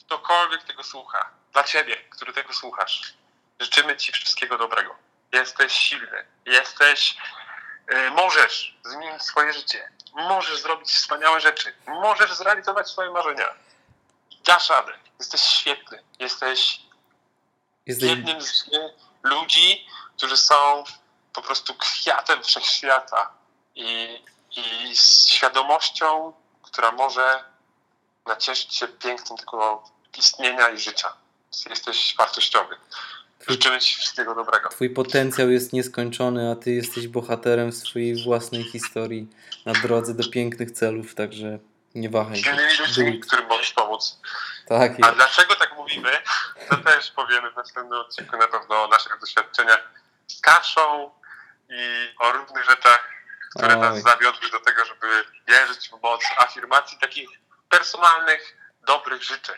ktokolwiek 0.00 0.62
tego 0.62 0.82
słucha, 0.82 1.30
dla 1.52 1.64
ciebie, 1.64 1.96
który 2.10 2.32
tego 2.32 2.52
słuchasz, 2.52 3.14
życzymy 3.60 3.96
ci 3.96 4.12
wszystkiego 4.12 4.58
dobrego. 4.58 4.96
Jesteś 5.32 5.72
silny, 5.72 6.26
jesteś, 6.46 7.16
e, 7.86 8.10
możesz 8.10 8.76
zmienić 8.84 9.22
swoje 9.22 9.52
życie. 9.52 9.90
Możesz 10.14 10.62
zrobić 10.62 10.90
wspaniałe 10.90 11.40
rzeczy. 11.40 11.74
Możesz 11.86 12.32
zrealizować 12.32 12.88
swoje 12.88 13.10
marzenia. 13.10 13.48
Dasz 14.44 14.70
radę. 14.70 14.92
Jesteś 15.20 15.40
świetny. 15.40 16.02
Jesteś 16.18 16.80
Jesteś... 17.86 18.10
jednym 18.10 18.42
z 18.42 18.70
ludzi, 19.22 19.86
którzy 20.16 20.36
są 20.36 20.84
po 21.32 21.42
prostu 21.42 21.74
kwiatem 21.74 22.42
wszechświata 22.42 23.30
i, 23.74 24.18
i 24.56 24.96
z 24.96 25.26
świadomością, 25.26 26.32
która 26.62 26.92
może 26.92 27.44
nacieszyć 28.26 28.74
się 28.74 28.88
pięknem 28.88 29.38
tego 29.38 29.82
istnienia 30.18 30.68
i 30.68 30.78
życia. 30.78 31.12
Jesteś 31.70 32.14
wartościowy. 32.18 32.76
Życzymy 33.48 33.80
Ci 33.80 33.96
wszystkiego 33.96 34.34
dobrego. 34.34 34.68
Twój 34.68 34.90
potencjał 34.90 35.50
jest 35.50 35.72
nieskończony, 35.72 36.50
a 36.50 36.56
ty 36.56 36.70
jesteś 36.70 37.08
bohaterem 37.08 37.72
swojej 37.72 38.24
własnej 38.24 38.64
historii 38.64 39.28
na 39.66 39.72
drodze 39.72 40.14
do 40.14 40.30
pięknych 40.30 40.70
celów, 40.70 41.14
także 41.14 41.58
nie 41.94 42.10
wahaj 42.10 42.36
się. 42.36 42.56
Ludźmi, 42.80 43.16
it. 43.16 43.26
którym 43.26 43.46
możesz 43.46 43.72
pomóc. 43.72 44.20
Tak 44.78 44.92
A 45.02 45.12
dlaczego 45.12 45.56
tak 45.56 45.76
mówimy, 45.76 46.10
to 46.70 46.76
też 46.76 47.10
powiemy 47.10 47.50
w 47.50 47.56
następnym 47.56 48.00
odcinku 48.00 48.36
na 48.36 48.48
pewno 48.48 48.84
o 48.84 48.88
naszych 48.88 49.20
doświadczeniach 49.20 49.90
z 50.26 50.40
kaszą 50.40 51.10
i 51.68 52.14
o 52.18 52.32
różnych 52.32 52.64
rzeczach, 52.64 53.08
które 53.56 53.74
Oj. 53.74 53.80
nas 53.80 54.02
zawiodły 54.02 54.50
do 54.50 54.60
tego, 54.60 54.84
żeby 54.84 55.24
wierzyć 55.48 55.88
w 55.88 56.02
moc 56.02 56.20
afirmacji 56.38 56.98
takich 56.98 57.28
personalnych, 57.68 58.56
dobrych 58.86 59.22
życzeń. 59.22 59.56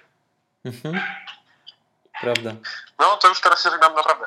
Mhm. 0.65 1.01
Prawda. 2.21 2.51
No 2.99 3.17
to 3.17 3.29
już 3.29 3.41
teraz 3.41 3.63
się 3.63 3.71
żegnam 3.71 3.95
naprawdę. 3.95 4.27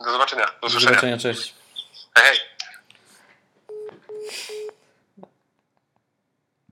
Do 0.00 0.10
zobaczenia. 0.12 0.46
Do 0.46 0.68
Do 0.68 0.80
zobaczenia, 0.80 1.18
cześć. 1.18 1.54
Hej. 2.18 2.40